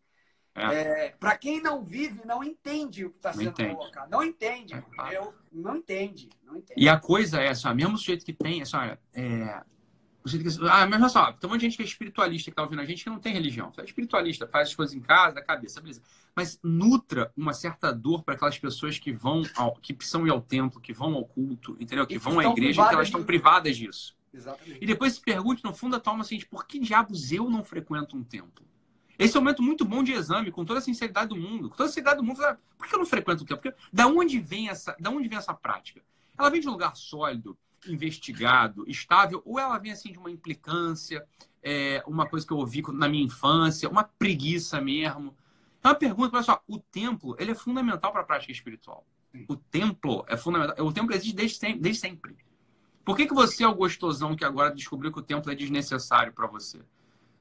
[0.55, 1.05] é.
[1.05, 3.75] É, para quem não vive, não entende o que está sendo entende.
[3.75, 4.09] colocado.
[4.09, 4.73] Não entende.
[4.73, 5.13] É, claro.
[5.13, 6.29] Eu, não entende.
[6.43, 6.81] Não entende.
[6.81, 9.61] E a coisa é essa, mesmo jeito que tem, essa, olha, é,
[10.69, 12.81] ah, mas olha só, tem um monte de gente que é espiritualista que está ouvindo
[12.81, 13.71] a gente que não tem religião.
[13.77, 16.01] É espiritualista, faz as coisas em casa, da cabeça, beleza.
[16.35, 20.41] Mas nutra uma certa dor para aquelas pessoas que vão, ao, que precisam ir ao
[20.41, 22.05] templo, que vão ao culto, entendeu?
[22.05, 24.15] Que, vão à igreja, que elas estão privadas disso.
[24.33, 24.79] Exatamente.
[24.81, 27.63] E depois se pergunte, no fundo da tua alma, assim, por que diabos eu não
[27.63, 28.65] frequento um templo?
[29.21, 31.69] Esse é um momento muito bom de exame, com toda a sinceridade do mundo.
[31.69, 32.41] Com toda a sinceridade do mundo,
[32.75, 33.61] por que eu não frequento o templo?
[33.61, 36.01] Porque da onde vem essa, da onde vem essa prática?
[36.35, 37.55] Ela vem de um lugar sólido,
[37.87, 41.23] investigado, estável, ou ela vem assim de uma implicância,
[41.61, 45.37] é, uma coisa que eu ouvi na minha infância, uma preguiça mesmo.
[45.83, 49.05] É uma pergunta, olha só, o templo ele é fundamental para a prática espiritual.
[49.47, 50.83] O templo é fundamental.
[50.83, 51.79] O templo existe desde sempre.
[51.79, 52.35] Desde sempre.
[53.05, 56.33] Por que, que você é o gostosão que agora descobriu que o templo é desnecessário
[56.33, 56.81] para você?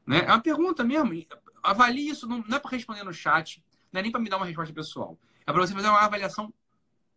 [0.06, 0.24] Né?
[0.26, 1.14] É uma pergunta mesmo.
[1.62, 4.36] Avalie isso, não, não é para responder no chat, não é nem para me dar
[4.36, 5.18] uma resposta pessoal.
[5.46, 6.52] É para você fazer uma avaliação.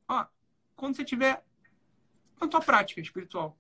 [0.08, 0.26] Ó,
[0.76, 1.44] quando você tiver
[2.40, 3.58] na tua prática espiritual.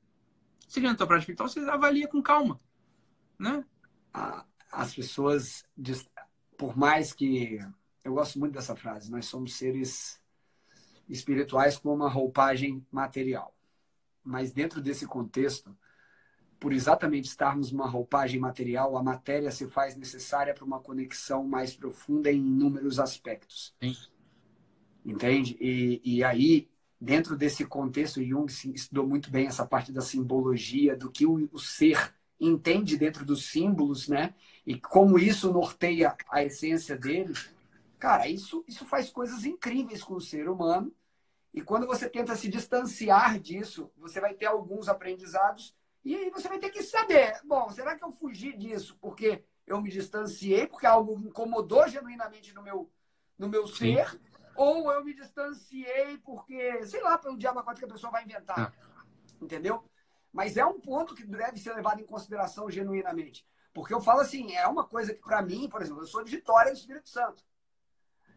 [0.68, 2.60] Se na tua prática espiritual, você avalia com calma.
[3.38, 3.64] Né?
[4.72, 5.64] As pessoas,
[6.58, 7.60] por mais que.
[8.04, 10.22] Eu gosto muito dessa frase, nós somos seres
[11.08, 13.56] espirituais com uma roupagem material.
[14.24, 15.76] Mas dentro desse contexto,
[16.64, 21.76] por exatamente estarmos numa roupagem material, a matéria se faz necessária para uma conexão mais
[21.76, 23.76] profunda em inúmeros aspectos.
[23.82, 23.93] Sim.
[25.03, 25.57] Entende?
[25.59, 31.11] E, e aí dentro desse contexto, Jung estudou muito bem essa parte da simbologia, do
[31.11, 34.34] que o, o, ser entende dentro dos símbolos, né?
[34.66, 37.34] E como isso norteia a essência dele.
[37.99, 40.93] Cara, isso, isso faz coisas incríveis com o ser humano.
[41.53, 46.47] E quando você tenta se distanciar disso, você vai ter alguns aprendizados e aí você
[46.47, 50.86] vai ter que saber, bom, será que eu fugi disso porque eu me distanciei, porque
[50.86, 52.91] algo incomodou genuinamente no meu,
[53.38, 54.20] no meu ser?
[54.56, 58.74] ou eu me distanciei porque, sei lá, pelo diabo a que a pessoa vai inventar.
[58.74, 59.43] É.
[59.43, 59.84] Entendeu?
[60.32, 63.45] Mas é um ponto que deve ser levado em consideração genuinamente.
[63.74, 66.32] Porque eu falo assim, é uma coisa que para mim, por exemplo, eu sou de
[66.32, 67.43] Vitória do Espírito Santo.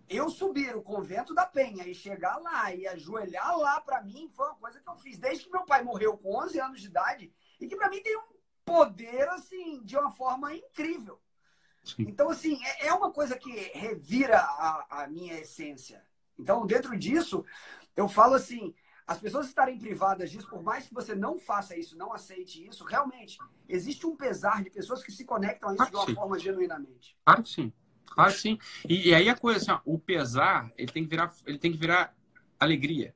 [0.08, 4.46] Eu subir o convento da Penha e chegar lá e ajoelhar lá, para mim, foi
[4.46, 7.32] uma coisa que eu fiz desde que meu pai morreu com 11 anos de idade
[7.60, 11.20] e que para mim tem um poder, assim, de uma forma incrível.
[11.84, 12.02] Sim.
[12.08, 16.02] Então, assim, é, é uma coisa que revira a, a minha essência.
[16.38, 17.44] Então, dentro disso,
[17.96, 18.74] eu falo assim,
[19.06, 22.84] as pessoas estarem privadas disso, por mais que você não faça isso, não aceite isso,
[22.84, 23.38] realmente,
[23.68, 26.14] existe um pesar de pessoas que se conectam a isso claro de uma sim.
[26.14, 27.16] forma genuinamente.
[27.24, 27.72] Claro que sim.
[28.04, 28.58] Claro que sim.
[28.88, 31.70] E, e aí a coisa assim, ó, o pesar, ele tem que virar, ele tem
[31.70, 32.16] que virar
[32.58, 33.14] alegria.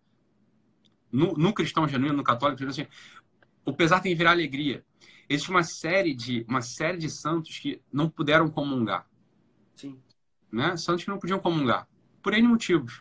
[1.11, 2.87] No, no cristão genuíno, no católico, assim,
[3.65, 4.85] o pesar tem que virar alegria
[5.31, 9.09] existe uma série de uma série de santos que não puderam comungar.
[9.77, 9.97] Sim.
[10.53, 10.77] Né?
[10.77, 11.87] Santos que não podiam comungar
[12.21, 12.99] por N motivos.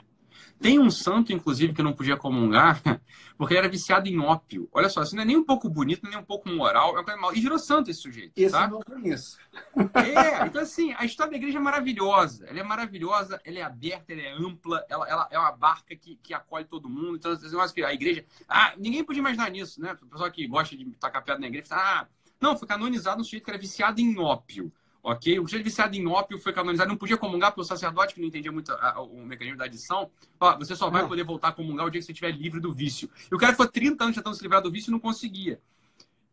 [0.61, 2.81] Tem um santo, inclusive, que não podia comungar,
[3.37, 4.67] porque ele era viciado em ópio.
[4.73, 7.33] Olha só, isso não é nem um pouco bonito, nem um pouco moral, é mal.
[7.33, 8.33] E virou santo esse sujeito.
[8.35, 8.65] Esse tá?
[8.65, 9.37] eu não conheço.
[9.93, 12.45] É, então assim, a história da igreja é maravilhosa.
[12.47, 16.17] Ela é maravilhosa, ela é aberta, ela é ampla, ela, ela é uma barca que,
[16.21, 17.15] que acolhe todo mundo.
[17.15, 17.35] Então,
[17.73, 18.25] que a igreja.
[18.47, 19.93] Ah, ninguém podia imaginar nisso, né?
[20.01, 22.07] O pessoal que gosta de tacar pedra na igreja, ah,
[22.39, 24.71] não, foi canonizado no sujeito que era viciado em ópio.
[25.01, 25.39] Ok?
[25.39, 28.27] O sujeito viciado em ópio foi canonizado, não podia comungar porque o sacerdote, que não
[28.27, 31.51] entendia muito a, a, o mecanismo da adição, ó, você só vai poder voltar a
[31.51, 33.09] comungar o dia que você estiver livre do vício.
[33.31, 35.61] E o cara ficou 30 anos tentando se livrar do vício e não conseguia.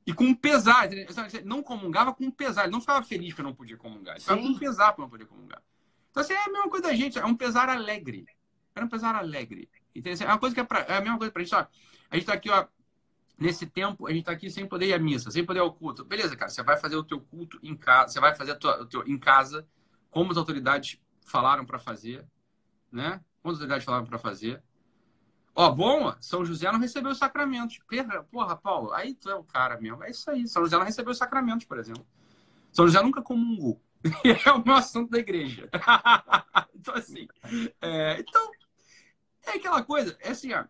[0.06, 0.88] E com pesar,
[1.44, 4.58] não comungava com pesar, ele não ficava feliz porque não podia comungar, ele ficava com
[4.58, 5.62] pesar porque não podia comungar.
[6.10, 8.26] Então, assim, é a mesma coisa da gente, é um pesar alegre.
[8.74, 9.68] Era um pesar alegre.
[9.94, 10.26] Entendeu?
[10.26, 11.66] É uma coisa que é, pra, é a mesma coisa pra gente, ó.
[12.10, 12.66] A gente tá aqui, ó,
[13.38, 15.72] nesse tempo, a gente está aqui sem poder ir à missa, sem poder ir ao
[15.72, 16.04] culto.
[16.04, 18.86] Beleza, cara, você vai fazer o teu culto em casa, você vai fazer tua, o
[18.86, 19.66] teu, em casa,
[20.10, 22.24] como as autoridades falaram para fazer,
[22.90, 23.20] né?
[23.42, 24.62] Como as autoridades falaram para fazer.
[25.54, 27.78] Ó, bom, São José não recebeu os sacramentos.
[28.30, 30.02] Porra, Paulo, aí tu é o cara mesmo.
[30.04, 30.46] É isso aí.
[30.46, 32.06] São José não recebeu os sacramentos, por exemplo.
[32.72, 33.80] São José nunca comungou.
[34.46, 35.68] é o meu assunto da igreja.
[36.74, 37.26] então, assim.
[37.80, 38.50] É, então,
[39.46, 40.16] é aquela coisa.
[40.20, 40.64] É assim, ó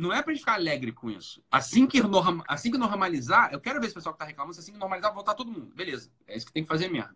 [0.00, 1.42] não é pra gente ficar alegre com isso.
[1.50, 4.72] Assim que, norma, assim que normalizar, eu quero ver esse pessoal que tá reclamando, assim
[4.72, 5.72] que normalizar, voltar todo mundo.
[5.74, 7.14] Beleza, é isso que tem que fazer mesmo.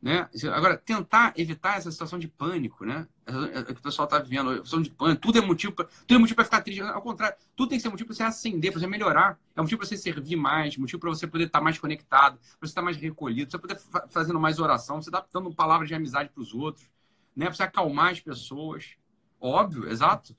[0.00, 0.28] Né?
[0.54, 3.08] Agora, tentar evitar essa situação de pânico, né?
[3.52, 4.62] é, é que o pessoal está vivendo.
[4.62, 6.80] de pânico, tudo é motivo para tudo é motivo para ficar triste.
[6.80, 9.38] Ao contrário, tudo tem que ser motivo para você ascender, para você melhorar.
[9.56, 12.46] É motivo para você servir mais, motivo para você poder estar tá mais conectado, para
[12.60, 15.88] você estar tá mais recolhido, para você poder fazendo mais oração, você está dando palavras
[15.88, 16.88] de amizade para os outros,
[17.36, 17.46] né?
[17.46, 18.96] Para você acalmar as pessoas.
[19.40, 20.34] Óbvio, exato.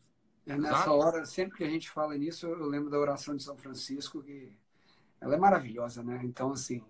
[0.49, 0.91] É nessa exato.
[0.91, 4.51] hora, sempre que a gente fala nisso, eu lembro da oração de São Francisco, que
[5.21, 6.19] ela é maravilhosa, né?
[6.23, 6.83] Então, assim,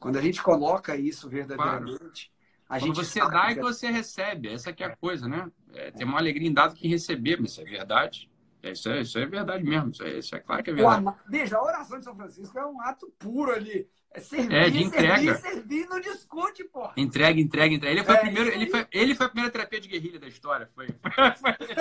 [0.00, 2.32] quando a gente coloca isso verdadeiramente.
[2.68, 4.48] A Quando você dá é que você recebe.
[4.48, 5.52] Essa que é a coisa, né?
[5.74, 8.30] É, tem uma alegria em dado que receber, mas isso é verdade.
[8.62, 9.90] É, isso, é, isso é verdade mesmo.
[9.90, 11.04] Isso é, isso é claro que é verdade.
[11.28, 13.88] Veja, a oração de São Francisco é um ato puro ali.
[14.14, 15.16] É servir, é, de entrega.
[15.16, 16.90] servir, servir, não discute, pô.
[16.96, 17.94] Entrega, entrega, entrega.
[17.94, 20.70] Ele foi, é, primeiro, ele, foi, ele foi a primeira terapia de guerrilha da história.
[20.74, 21.52] Foi, foi,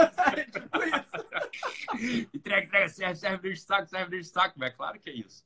[0.96, 2.30] isso.
[2.34, 4.64] entrega, entrega, serve, serve de saco, serve de saco.
[4.64, 5.44] É claro que é isso.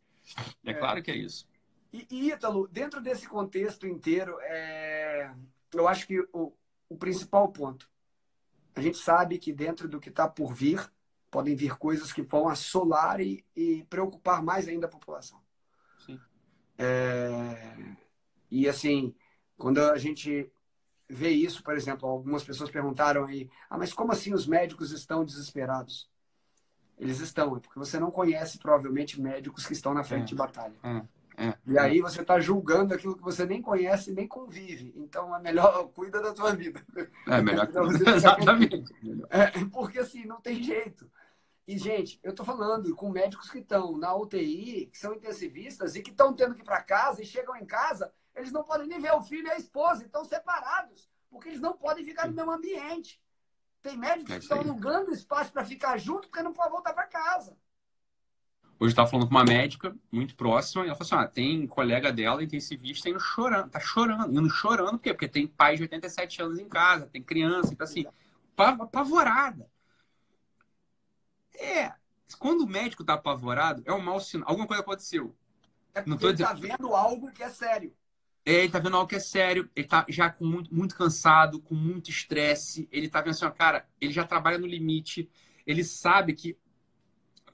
[0.64, 0.74] É, é.
[0.76, 1.48] claro que é isso.
[1.92, 5.32] E, e Ítalo, dentro desse contexto inteiro, é...
[5.74, 6.54] eu acho que o,
[6.88, 7.90] o principal ponto,
[8.76, 10.88] a gente sabe que dentro do que está por vir,
[11.32, 15.45] podem vir coisas que vão assolar e, e preocupar mais ainda a população.
[16.78, 17.96] É...
[18.50, 19.14] E assim,
[19.58, 20.52] quando a gente
[21.10, 25.24] vê isso, por exemplo, algumas pessoas perguntaram aí, ah, mas como assim os médicos estão
[25.24, 26.10] desesperados?
[26.98, 30.26] Eles estão, é porque você não conhece provavelmente médicos que estão na frente é.
[30.28, 30.76] de batalha.
[30.84, 31.02] É.
[31.38, 34.94] É, e aí você está julgando aquilo que você nem conhece nem convive.
[34.96, 36.82] Então é melhor cuida da tua vida.
[37.28, 38.86] É melhor então, Exatamente.
[39.30, 41.10] É, porque assim, não tem jeito.
[41.68, 46.02] E, gente, eu estou falando com médicos que estão na UTI, que são intensivistas e
[46.02, 49.00] que estão tendo que ir para casa e chegam em casa, eles não podem nem
[49.00, 52.52] ver o filho e a esposa, estão separados, porque eles não podem ficar no mesmo
[52.52, 53.20] ambiente.
[53.82, 57.08] Tem médicos é que estão alugando espaço para ficar junto porque não podem voltar para
[57.08, 57.58] casa.
[58.78, 61.66] Hoje eu estava falando com uma médica muito próxima e ela falou assim: ah, tem
[61.66, 65.14] colega dela intensivista indo chorando, tá chorando, indo chorando, por quê?
[65.14, 68.06] Porque tem pai de 87 anos em casa, tem criança, então assim,
[68.58, 69.70] apavorada.
[71.60, 71.94] É,
[72.40, 75.36] quando o médico está apavorado, é um mau sinal, alguma coisa aconteceu.
[75.94, 77.94] É porque Não tô ele está vendo algo que é sério.
[78.46, 81.60] É, ele tá vendo algo que é sério, ele tá já com muito, muito cansado,
[81.60, 85.30] com muito estresse, ele tá vendo assim, ó, cara, ele já trabalha no limite,
[85.66, 86.56] ele sabe que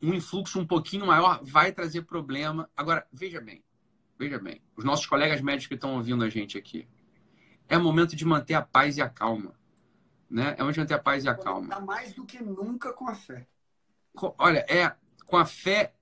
[0.01, 2.69] um influxo um pouquinho maior vai trazer problema.
[2.75, 3.63] Agora, veja bem,
[4.17, 6.87] veja bem, os nossos colegas médicos que estão ouvindo a gente aqui,
[7.69, 9.53] é momento de manter a paz e a calma.
[10.29, 10.55] Né?
[10.57, 11.79] É momento de manter a paz e a calma.
[11.79, 13.47] mais do que nunca com a fé.
[14.37, 14.93] Olha, é
[15.25, 15.93] com a fé.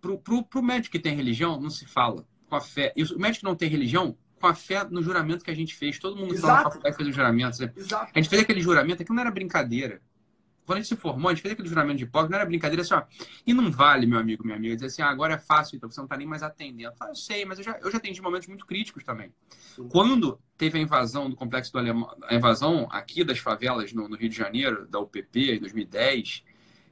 [0.00, 2.26] Pro, pro, pro médico que tem religião, não se fala.
[2.46, 2.92] Com a fé.
[2.94, 5.74] E o médico que não tem religião, com a fé no juramento que a gente
[5.74, 5.98] fez.
[5.98, 7.72] Todo mundo que estava na faculdade fez o juramento.
[7.76, 8.12] Exato.
[8.14, 10.02] A gente fez aquele juramento, aquilo não era brincadeira
[10.64, 12.82] quando a gente se formou, a gente fez aquele juramento de hipócrita, não era brincadeira
[12.82, 13.02] assim, ó.
[13.46, 16.00] E não vale, meu amigo, minha amiga, dizer assim, ah, agora é fácil, então você
[16.00, 16.90] não está nem mais atendendo.
[16.90, 19.32] Eu, falo, eu sei, mas eu já, eu já atendi momentos muito críticos também.
[19.76, 19.88] Sim.
[19.88, 24.16] Quando teve a invasão do complexo do Alemão, a invasão aqui das favelas no, no
[24.16, 26.44] Rio de Janeiro, da UPP, em 2010,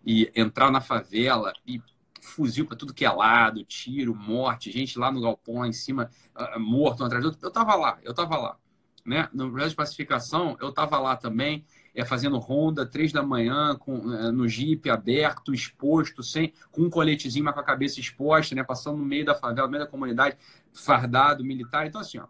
[0.05, 1.81] e entrar na favela e
[2.21, 6.11] fuzil para tudo que é lado, tiro, morte, gente lá no galpão, lá em cima,
[6.37, 7.45] uh, morto, um atrás do outro.
[7.45, 8.57] Eu tava lá, eu tava lá.
[9.05, 9.29] Né?
[9.33, 14.13] No processo de pacificação, eu tava lá também é, fazendo ronda, três da manhã, com,
[14.13, 18.63] é, no jipe aberto, exposto, sem, com um coletezinho, mas com a cabeça exposta, né,
[18.63, 20.37] passando no meio da favela, no meio da comunidade,
[20.73, 21.87] fardado, militar.
[21.87, 22.27] Então, assim, ó,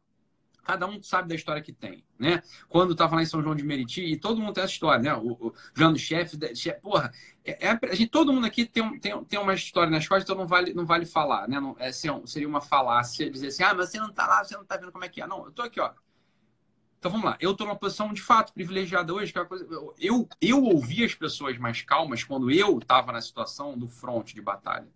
[0.63, 2.43] cada um sabe da história que tem, né?
[2.69, 5.15] Quando estava lá em São João de Meriti, e todo mundo tem essa história, né?
[5.15, 7.13] O, o do chefe, chef, porra,
[7.45, 10.37] é, é, a gente, todo mundo aqui tem, tem, tem uma história nas costas, então
[10.37, 11.59] não vale, não vale falar, né?
[11.59, 14.63] Não, é, seria uma falácia dizer assim, ah, mas você não está lá, você não
[14.63, 15.27] está vendo como é que é.
[15.27, 15.93] Não, eu estou aqui, ó.
[16.99, 19.67] Então vamos lá, eu estou numa posição de fato privilegiada hoje, que é coisa.
[19.99, 24.41] Eu, eu ouvi as pessoas mais calmas quando eu estava na situação do front de
[24.41, 24.87] batalha.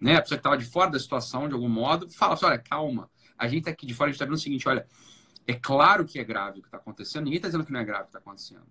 [0.00, 0.16] Né?
[0.16, 3.08] A pessoa que estava de fora da situação, de algum modo, fala assim: olha, calma,
[3.38, 4.86] a gente está aqui de fora, está vendo o seguinte: olha,
[5.46, 7.84] é claro que é grave o que está acontecendo, ninguém está dizendo que não é
[7.84, 8.66] grave o que está acontecendo.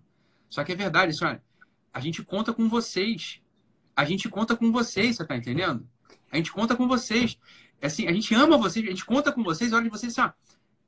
[0.48, 1.42] Só que é verdade, assim, olha,
[1.92, 3.40] a gente conta com vocês.
[3.94, 5.88] A gente conta com vocês, você está entendendo?
[6.30, 7.38] A gente conta com vocês.
[7.80, 10.32] Assim, a gente ama vocês, a gente conta com vocês, olha vocês assim, ó,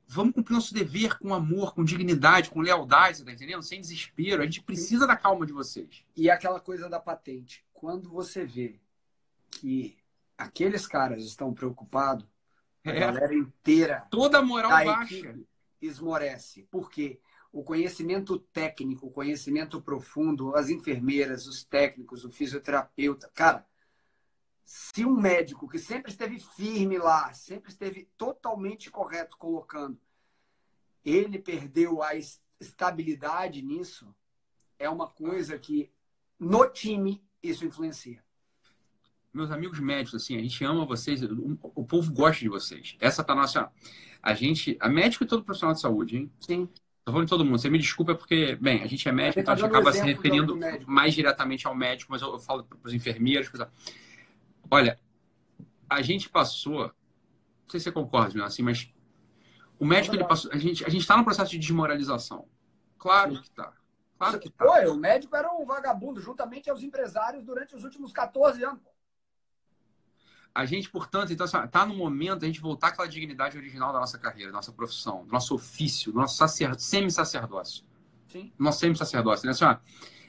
[0.07, 3.61] vamos cumprir nosso dever com amor, com dignidade, com lealdade, você tá entendendo?
[3.63, 4.41] Sem desespero.
[4.41, 6.03] A gente precisa da calma de vocês.
[6.15, 7.63] E aquela coisa da patente.
[7.73, 8.79] Quando você vê
[9.51, 9.97] que
[10.37, 12.25] aqueles caras estão preocupados,
[12.85, 12.99] a é.
[12.99, 14.07] galera inteira.
[14.09, 15.37] Toda a moral baixa.
[15.81, 16.63] Esmorece.
[16.69, 17.19] Por quê?
[17.51, 23.29] O conhecimento técnico, o conhecimento profundo, as enfermeiras, os técnicos, o fisioterapeuta.
[23.33, 23.65] Cara,
[24.63, 29.99] se um médico que sempre esteve firme lá, sempre esteve totalmente correto colocando,
[31.03, 32.11] ele perdeu a
[32.59, 34.13] estabilidade nisso,
[34.77, 35.91] é uma coisa que
[36.37, 38.23] no time isso influencia.
[39.33, 42.95] Meus amigos médicos, assim, a gente ama vocês, o povo gosta de vocês.
[42.99, 43.71] Essa tá nossa.
[44.21, 46.31] A gente, a médico e todo profissional de saúde, hein?
[46.39, 46.67] Sim.
[47.05, 47.57] Tô falando de todo mundo.
[47.57, 50.57] Você me desculpa porque, bem, a gente é médico, então a gente acaba se referindo
[50.85, 53.49] mais diretamente ao médico, mas eu, eu falo para os enfermeiros.
[54.69, 54.99] Olha,
[55.89, 58.91] a gente passou, não sei se você concorda, assim, mas
[59.79, 62.47] o médico, ele passou, a gente a está num processo de desmoralização.
[62.97, 63.41] Claro Sim.
[63.41, 63.73] que está.
[64.17, 64.65] Claro que tá.
[64.89, 68.81] O médico era um vagabundo, juntamente aos empresários, durante os últimos 14 anos.
[70.53, 73.99] A gente, portanto, então, assim, tá no momento a gente voltar àquela dignidade original da
[73.99, 76.77] nossa carreira, da nossa profissão, do nosso ofício, do nosso sacer...
[76.79, 77.85] semi-sacerdócio.
[78.27, 78.51] Sim.
[78.57, 79.45] Nosso semi-sacerdócio.
[79.45, 79.51] Né?
[79.51, 79.77] Assim, ó,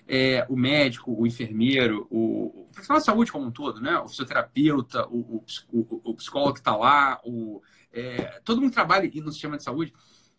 [0.06, 3.98] é, o médico, o enfermeiro, o, o profissional de saúde como um todo, né?
[3.98, 7.62] o fisioterapeuta, o, o, o psicólogo que está lá, o,
[7.92, 9.92] é, todo mundo trabalha no sistema de saúde.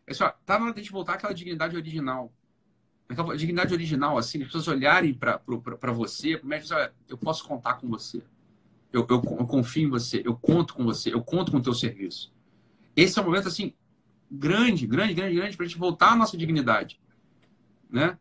[0.05, 2.34] É só, tá na hora de a gente voltar àquela dignidade original.
[3.07, 5.39] Aquela dignidade original, assim, as pessoas olharem para
[5.93, 8.21] você, para o médico, olha, eu posso contar com você.
[8.92, 11.74] Eu, eu, eu, confio em você, eu conto com você, eu conto com o teu
[11.74, 12.34] serviço.
[12.96, 13.74] Esse é um momento, assim,
[14.30, 17.00] grande, grande, grande, grande, para a gente voltar à nossa dignidade.
[17.89, 18.18] Né?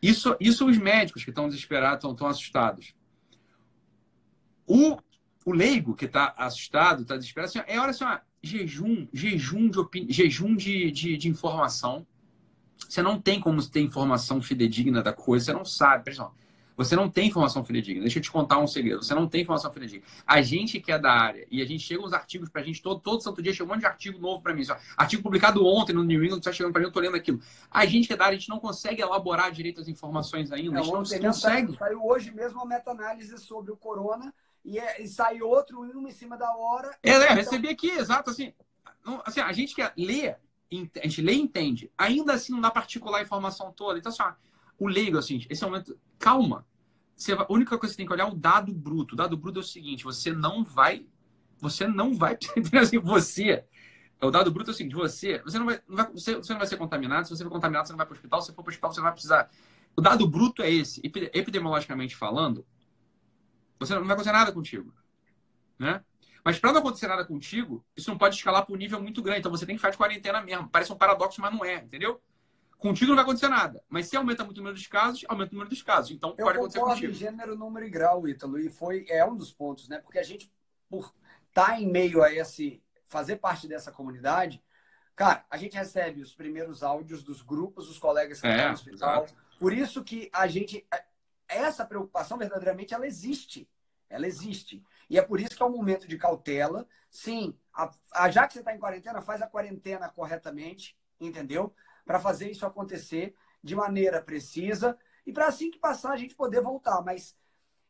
[0.00, 2.94] Isso, isso os médicos que estão desesperados, estão, assustados.
[4.66, 4.98] O,
[5.44, 9.78] o leigo que está assustado, está desesperado, assim, é hora assim, ó, jejum, jejum de
[9.78, 10.12] opini...
[10.12, 12.06] jejum de, de, de, informação.
[12.88, 16.04] Você não tem como ter informação fidedigna da coisa, você não sabe.
[16.04, 16.34] Pessoal,
[16.76, 18.02] você não tem informação fidedigna.
[18.02, 19.02] Deixa eu te contar um segredo.
[19.02, 20.04] Você não tem informação fidedigna.
[20.26, 23.00] A gente que é da área, e a gente chega uns artigos pra gente, todo,
[23.00, 24.64] todo santo dia chega um monte de artigo novo pra mim.
[24.64, 24.76] Só.
[24.96, 27.40] Artigo publicado ontem no New England, tá chegando pra mim, eu tô lendo aquilo.
[27.70, 30.76] A gente que é da área, a gente não consegue elaborar direito as informações ainda.
[30.76, 31.76] É, a gente não, não consegue.
[31.76, 34.32] Saiu hoje mesmo uma meta-análise sobre o corona
[34.64, 36.90] e, é, e sai outro, um em cima da hora.
[37.02, 37.36] É, é então...
[37.36, 38.52] recebi aqui, exato, assim.
[39.04, 41.90] Não, assim, a gente que lê, a gente lê e entende.
[41.96, 43.98] Ainda assim não dá para articular a informação toda.
[43.98, 44.32] Então, assim, ó,
[44.78, 45.98] o leigo, assim, esse momento.
[46.18, 46.66] Calma.
[47.16, 49.14] Você, a única coisa que você tem que olhar é o dado bruto.
[49.14, 51.06] O dado bruto é o seguinte: você não vai.
[51.58, 52.38] Você não vai.
[52.80, 53.64] assim, você.
[54.20, 56.58] O dado bruto é o seguinte: você, você, não vai, não vai, você, você não
[56.58, 57.26] vai ser contaminado.
[57.26, 58.42] Se você for contaminado, você não vai para o hospital.
[58.42, 59.50] Se for para o hospital, você não vai precisar.
[59.96, 61.00] O dado bruto é esse.
[61.04, 62.66] Epidemiologicamente falando,
[63.78, 64.92] você não vai acontecer nada contigo.
[65.78, 66.02] Né?
[66.44, 69.40] Mas para não acontecer nada contigo, isso não pode escalar para um nível muito grande.
[69.40, 70.68] Então você tem que ficar de quarentena mesmo.
[70.68, 72.20] Parece um paradoxo, mas não é, entendeu?
[72.78, 73.82] Contigo não vai acontecer nada.
[73.88, 76.10] Mas se aumenta muito o número dos casos, aumenta o número dos casos.
[76.10, 77.12] Então Eu pode acontecer contigo.
[77.12, 78.58] gênero, número e grau, Ítalo.
[78.58, 79.98] E foi, é um dos pontos, né?
[79.98, 80.52] Porque a gente,
[80.88, 81.14] por
[81.48, 84.62] estar tá em meio a esse, fazer parte dessa comunidade,
[85.14, 88.74] cara, a gente recebe os primeiros áudios dos grupos, dos colegas que é, estão no
[88.74, 89.24] hospital.
[89.24, 89.46] Exato.
[89.58, 90.86] Por isso que a gente,
[91.48, 93.68] essa preocupação verdadeiramente, ela existe.
[94.08, 94.84] Ela existe.
[95.08, 96.86] E é por isso que é um momento de cautela.
[97.10, 101.74] Sim, a, a, já que você está em quarentena, faz a quarentena corretamente, entendeu?
[102.06, 104.96] Para fazer isso acontecer de maneira precisa
[105.26, 107.02] e para assim que passar a gente poder voltar.
[107.02, 107.36] Mas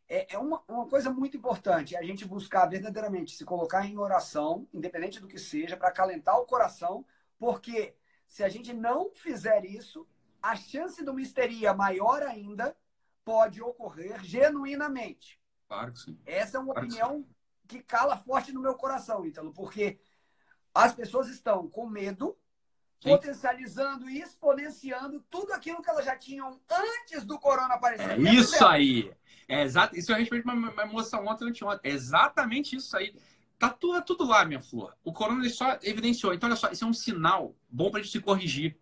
[0.08, 4.66] é, é uma, uma coisa muito importante a gente buscar verdadeiramente se colocar em oração,
[4.72, 7.04] independente do que seja, para acalentar o coração,
[7.38, 7.94] porque
[8.26, 10.08] se a gente não fizer isso,
[10.42, 12.76] a chance do misteria maior ainda
[13.24, 15.40] pode ocorrer genuinamente.
[15.68, 16.18] Claro que sim.
[16.24, 17.26] Essa é uma claro opinião
[17.66, 19.98] que, que cala forte no meu coração, Ítalo, porque
[20.72, 22.38] as pessoas estão com medo.
[23.02, 28.12] Potencializando e exponenciando tudo aquilo que elas já tinham antes do corona aparecer.
[28.12, 29.12] É isso aí.
[29.48, 29.96] É exato.
[29.96, 31.80] Isso a respeito uma, uma moça ontem, ontem.
[31.82, 33.14] É exatamente isso aí.
[33.58, 34.94] Tá tudo, tudo lá, minha flor.
[35.02, 36.34] O corona só evidenciou.
[36.34, 38.76] Então, olha só, isso é um sinal bom para a gente se corrigir.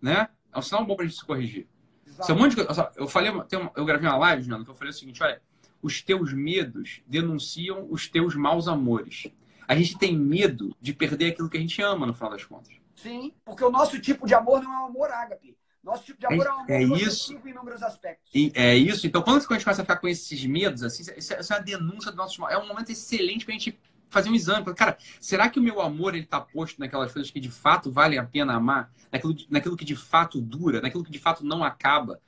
[0.00, 0.28] Né?
[0.52, 1.68] É um sinal bom para a gente se corrigir.
[2.06, 2.32] Exato.
[2.32, 2.66] É um monte de,
[2.96, 3.30] eu falei,
[3.76, 5.42] eu gravei uma live, Juliana, que eu falei o seguinte: olha,
[5.82, 9.26] os teus medos denunciam os teus maus amores.
[9.68, 12.79] A gente tem medo de perder aquilo que a gente ama, no final das contas.
[13.02, 15.56] Sim, porque o nosso tipo de amor não é um amor ágape.
[15.82, 17.32] Nosso tipo de amor é, um amor é isso.
[17.32, 18.30] em inúmeros aspectos.
[18.34, 19.06] E é isso.
[19.06, 22.10] Então, quando a gente começa a ficar com esses medos, assim, isso é, uma denúncia
[22.10, 23.78] do nosso É um momento excelente para a gente
[24.10, 24.74] fazer um exame.
[24.74, 28.18] Cara, será que o meu amor ele está posto naquelas coisas que de fato valem
[28.18, 28.92] a pena amar?
[29.10, 30.80] Naquilo, naquilo que de fato dura?
[30.82, 32.20] Naquilo que de fato não acaba?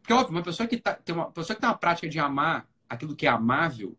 [0.00, 2.66] Porque, óbvio, uma pessoa que tá, tem uma pessoa que tem uma prática de amar
[2.88, 3.96] aquilo que é amável,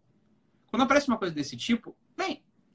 [0.67, 1.95] quando aparece uma coisa desse tipo,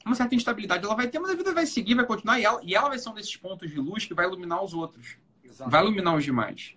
[0.08, 2.60] uma certa instabilidade ela vai ter, mas a vida vai seguir, vai continuar, e ela,
[2.62, 5.16] e ela vai ser um desses pontos de luz que vai iluminar os outros.
[5.44, 5.70] Exato.
[5.70, 6.76] Vai iluminar os demais.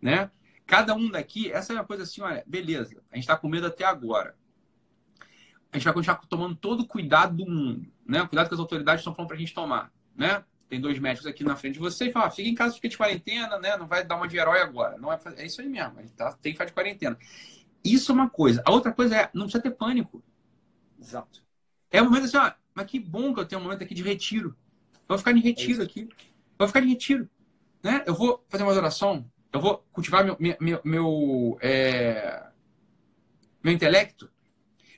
[0.00, 0.30] Né?
[0.66, 3.66] Cada um daqui, essa é uma coisa assim, olha, beleza, a gente está com medo
[3.66, 4.36] até agora.
[5.72, 8.22] A gente vai continuar tomando todo o cuidado do mundo, né?
[8.22, 10.42] O cuidado que as autoridades estão falando para a gente tomar, né?
[10.68, 12.88] Tem dois médicos aqui na frente de você e fala, ah, fica em casa, fica
[12.88, 13.76] de quarentena, né?
[13.76, 14.96] Não vai dar uma de herói agora.
[14.98, 17.16] Não é, é isso aí mesmo, a gente tá, tem que ficar de quarentena.
[17.84, 18.62] Isso é uma coisa.
[18.66, 20.24] A outra coisa é, não precisa ter pânico.
[20.98, 21.45] Exato.
[21.90, 24.02] É um momento assim, ó, mas que bom que eu tenho um momento aqui de
[24.02, 24.56] retiro.
[24.94, 26.00] Eu vou ficar em retiro é aqui.
[26.00, 27.28] Eu vou ficar em retiro.
[27.82, 28.02] Né?
[28.06, 29.24] Eu vou fazer uma oração.
[29.52, 32.46] Eu vou cultivar meu, meu, meu, é...
[33.62, 34.30] meu intelecto.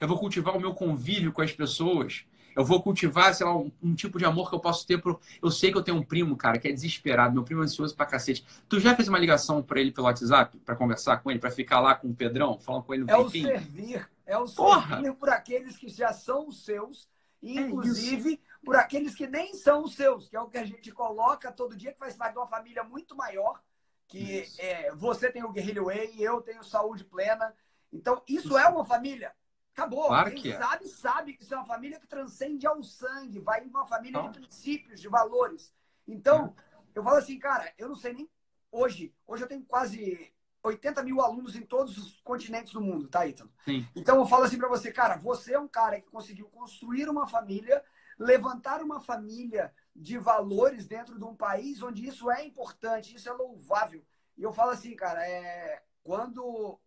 [0.00, 2.24] Eu vou cultivar o meu convívio com as pessoas.
[2.58, 5.20] Eu vou cultivar, sei lá, um, um, tipo de amor que eu posso ter por.
[5.40, 7.94] Eu sei que eu tenho um primo, cara, que é desesperado, meu primo é ansioso
[7.94, 8.44] pra cacete.
[8.68, 11.78] Tu já fez uma ligação pra ele pelo WhatsApp, pra conversar com ele, pra ficar
[11.78, 14.08] lá com o Pedrão, falando com ele no É o servir.
[14.28, 17.08] É o servir por aqueles que já são os seus,
[17.40, 20.58] e, é inclusive é por aqueles que nem são os seus, que é o que
[20.58, 23.62] a gente coloca todo dia, que faz parte de uma família muito maior,
[24.06, 27.54] que é, você tem o Guerrilha Way, eu tenho saúde plena.
[27.90, 28.58] Então, isso, isso.
[28.58, 29.34] é uma família.
[29.72, 30.08] Acabou.
[30.08, 30.58] Claro Quem é.
[30.58, 34.20] sabe, sabe que isso é uma família que transcende ao sangue, vai em uma família
[34.22, 35.72] de princípios, de valores.
[36.06, 36.98] Então, é.
[36.98, 38.28] eu falo assim, cara, eu não sei nem
[38.70, 39.14] hoje.
[39.26, 40.32] Hoje eu tenho quase
[40.62, 43.50] 80 mil alunos em todos os continentes do mundo, tá, Ítalo?
[43.64, 43.86] Sim.
[43.94, 47.26] Então eu falo assim para você, cara, você é um cara que conseguiu construir uma
[47.26, 47.82] família,
[48.18, 53.32] levantar uma família de valores dentro de um país onde isso é importante, isso é
[53.32, 54.04] louvável.
[54.36, 56.78] E eu falo assim, cara, é quando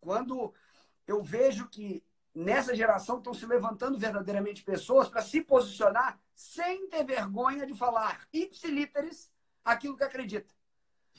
[0.00, 0.54] quando
[1.06, 2.04] eu vejo que
[2.34, 8.28] nessa geração estão se levantando verdadeiramente pessoas para se posicionar sem ter vergonha de falar
[8.32, 9.32] ipsilíteres
[9.64, 10.54] aquilo que acredita.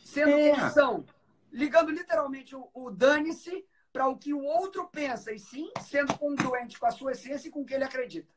[0.06, 0.54] Sendo é.
[0.54, 1.06] que são,
[1.52, 6.80] ligando literalmente o, o dane-se para o que o outro pensa, e sim sendo congruente
[6.80, 8.32] com a sua essência e com o que ele acredita.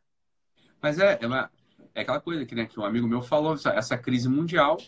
[0.80, 1.50] Mas é, é, uma,
[1.94, 4.78] é aquela coisa que, né, que um amigo meu falou, essa crise mundial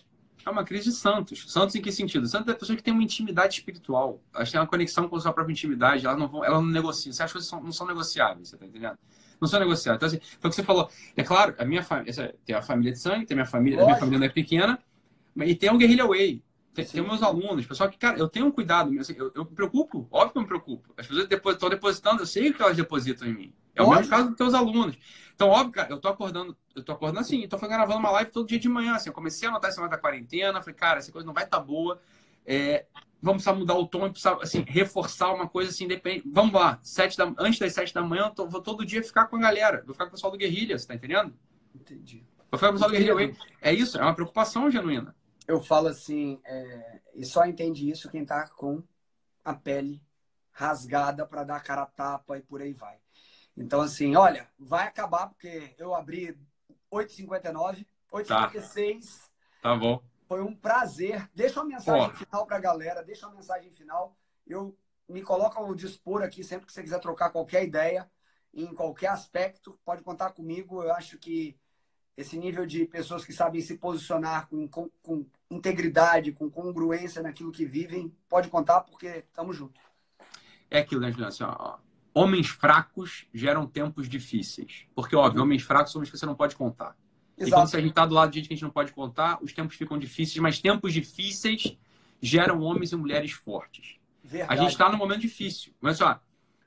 [0.44, 1.50] é uma crise de santos.
[1.50, 2.26] Santos em que sentido?
[2.26, 4.20] Santos é pessoa que tem uma intimidade espiritual.
[4.34, 6.04] Elas têm uma conexão com a sua própria intimidade.
[6.04, 7.12] Elas não, vão, elas não negociam.
[7.18, 8.98] As coisas não são negociáveis, você tá entendendo?
[9.40, 9.96] Não são negociáveis.
[9.96, 10.90] Então, assim, foi o que você falou.
[11.16, 13.84] É claro, a minha família, tem a família de sangue, tem a minha família, a
[13.84, 14.78] minha família não é pequena,
[15.36, 16.42] e tem o Guerrilha Way.
[16.74, 19.52] Tem, tem meus alunos, pessoal que, cara, eu tenho um cuidado, assim, eu, eu me
[19.52, 20.92] preocupo, óbvio que eu me preocupo.
[20.96, 23.54] As pessoas estão depositando, eu sei que elas depositam em mim.
[23.76, 24.96] É o mesmo caso dos teus alunos.
[25.34, 28.30] Então, óbvio, cara, eu tô acordando, eu tô acordando assim, então foi gravando uma live
[28.30, 31.12] todo dia de manhã, assim, eu comecei a anotar esse da quarentena, falei, cara, essa
[31.12, 32.00] coisa não vai estar tá boa,
[32.44, 32.86] é,
[33.22, 37.16] vamos precisar mudar o tom, precisar, assim, reforçar uma coisa assim, depende, vamos lá, sete
[37.16, 39.92] da, antes das sete da manhã, tô, vou todo dia ficar com a galera, vou
[39.92, 41.34] ficar com o pessoal do Guerrilha, você tá entendendo?
[41.74, 42.24] Entendi.
[42.50, 45.14] Vou ficar com o pessoal do Guerrilha, é isso, é uma preocupação genuína.
[45.46, 48.82] Eu falo assim, é, e só entende isso quem tá com
[49.44, 50.02] a pele
[50.50, 52.98] rasgada para dar cara a tapa e por aí vai.
[53.56, 56.38] Então, assim, olha, vai acabar porque eu abri
[56.90, 59.28] 8h59, 8h56.
[59.62, 59.70] Tá.
[59.70, 60.02] tá bom.
[60.26, 61.28] Foi um prazer.
[61.34, 62.16] Deixa uma mensagem Pô.
[62.16, 64.16] final para a galera, deixa uma mensagem final.
[64.46, 64.76] Eu
[65.08, 68.10] me coloco ao dispor aqui sempre que você quiser trocar qualquer ideia,
[68.52, 70.82] em qualquer aspecto, pode contar comigo.
[70.82, 71.58] Eu acho que
[72.16, 77.52] esse nível de pessoas que sabem se posicionar com, com, com integridade, com congruência naquilo
[77.52, 79.80] que vivem, pode contar porque estamos juntos.
[80.70, 81.28] É aquilo, né, Juliana?
[81.28, 81.76] Assim, ó,
[82.14, 84.86] homens fracos geram tempos difíceis.
[84.94, 86.96] Porque, óbvio, homens fracos são os que você não pode contar.
[87.36, 87.48] Exato.
[87.48, 89.38] E quando a gente está do lado de gente que a gente não pode contar,
[89.42, 91.76] os tempos ficam difíceis, mas tempos difíceis
[92.20, 93.96] geram homens e mulheres fortes.
[94.22, 94.52] Verdade.
[94.52, 95.74] A gente está num momento difícil.
[95.80, 96.18] Mas, ó,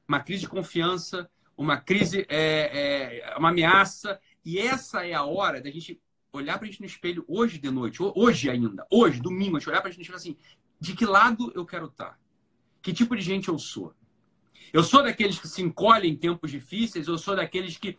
[0.07, 4.19] uma crise de confiança, uma crise, é, é, uma ameaça.
[4.45, 5.99] E essa é a hora da gente
[6.38, 9.69] olhar para a gente no espelho hoje de noite, hoje ainda, hoje, domingo, a gente
[9.69, 10.38] olhar para a gente e falar assim,
[10.79, 12.11] de que lado eu quero estar?
[12.11, 12.17] Tá?
[12.81, 13.93] Que tipo de gente eu sou?
[14.71, 17.97] Eu sou daqueles que se encolhem em tempos difíceis, eu sou daqueles que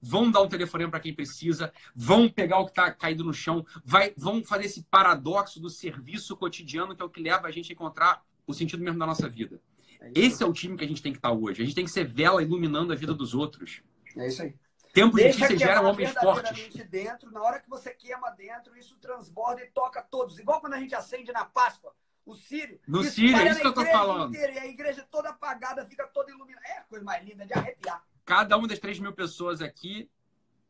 [0.00, 3.66] vão dar um telefonema para quem precisa, vão pegar o que está caído no chão,
[3.84, 7.72] vai, vão fazer esse paradoxo do serviço cotidiano que é o que leva a gente
[7.72, 9.60] a encontrar o sentido mesmo da nossa vida.
[10.00, 11.62] É esse é o time que a gente tem que estar tá hoje.
[11.62, 13.82] A gente tem que ser vela iluminando a vida dos outros.
[14.16, 14.54] É isso aí.
[14.96, 16.74] Tempos Deixa difíceis geram homens fortes.
[16.88, 20.38] dentro, na hora que você queima dentro, isso transborda e toca todos.
[20.38, 21.94] Igual quando a gente acende na Páscoa
[22.24, 22.80] o Sírio.
[22.88, 24.34] No Sírio, é isso que eu tô falando.
[24.34, 26.66] Inteira, e a igreja toda apagada, fica toda iluminada.
[26.66, 28.02] É a coisa mais linda de arrepiar.
[28.24, 30.10] Cada uma das 3 mil pessoas aqui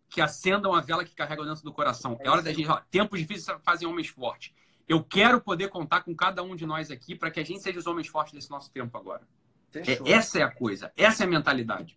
[0.09, 2.18] que acendam a vela que carregam dentro do coração.
[2.18, 2.68] É, é hora da gente.
[2.91, 4.53] Tempos difíceis fazem homens fortes.
[4.89, 7.79] Eu quero poder contar com cada um de nós aqui para que a gente seja
[7.79, 9.22] os homens fortes desse nosso tempo agora.
[9.72, 11.97] É, essa é a coisa, essa é a mentalidade.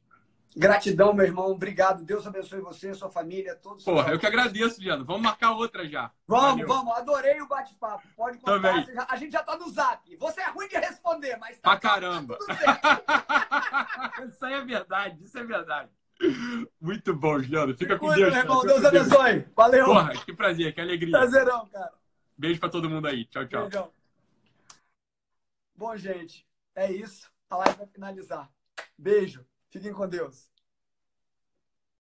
[0.60, 1.52] Gratidão, meu irmão.
[1.52, 2.04] Obrigado.
[2.04, 3.86] Deus abençoe você, sua família, todos.
[3.86, 5.06] Porra, eu que agradeço, Diano.
[5.06, 6.12] Vamos marcar outra já.
[6.28, 6.68] Vamos, Valeu.
[6.68, 6.98] vamos.
[6.98, 8.06] Adorei o bate-papo.
[8.14, 8.54] Pode contar.
[8.54, 8.94] Também.
[8.94, 10.18] Já, a gente já tá no zap.
[10.18, 11.70] Você é ruim de responder, mas tá.
[11.70, 12.38] Pra caramba.
[12.46, 15.24] Tá isso aí é verdade.
[15.24, 15.90] Isso é verdade.
[16.82, 17.78] Muito bom, Juliano.
[17.78, 18.34] Fica com Deus.
[18.34, 18.62] Meu irmão.
[18.62, 19.48] Deus abençoe.
[19.56, 19.86] Valeu.
[19.86, 21.18] Porra, que prazer, que alegria.
[21.18, 21.94] Prazerão, cara.
[22.38, 23.24] Beijo pra todo mundo aí.
[23.26, 23.62] Tchau, tchau.
[23.62, 23.92] Beijão.
[25.74, 26.46] Bom, gente,
[26.76, 27.32] é isso.
[27.50, 28.52] A live vai finalizar.
[28.98, 29.46] Beijo.
[29.72, 30.50] Fiquem com Deus.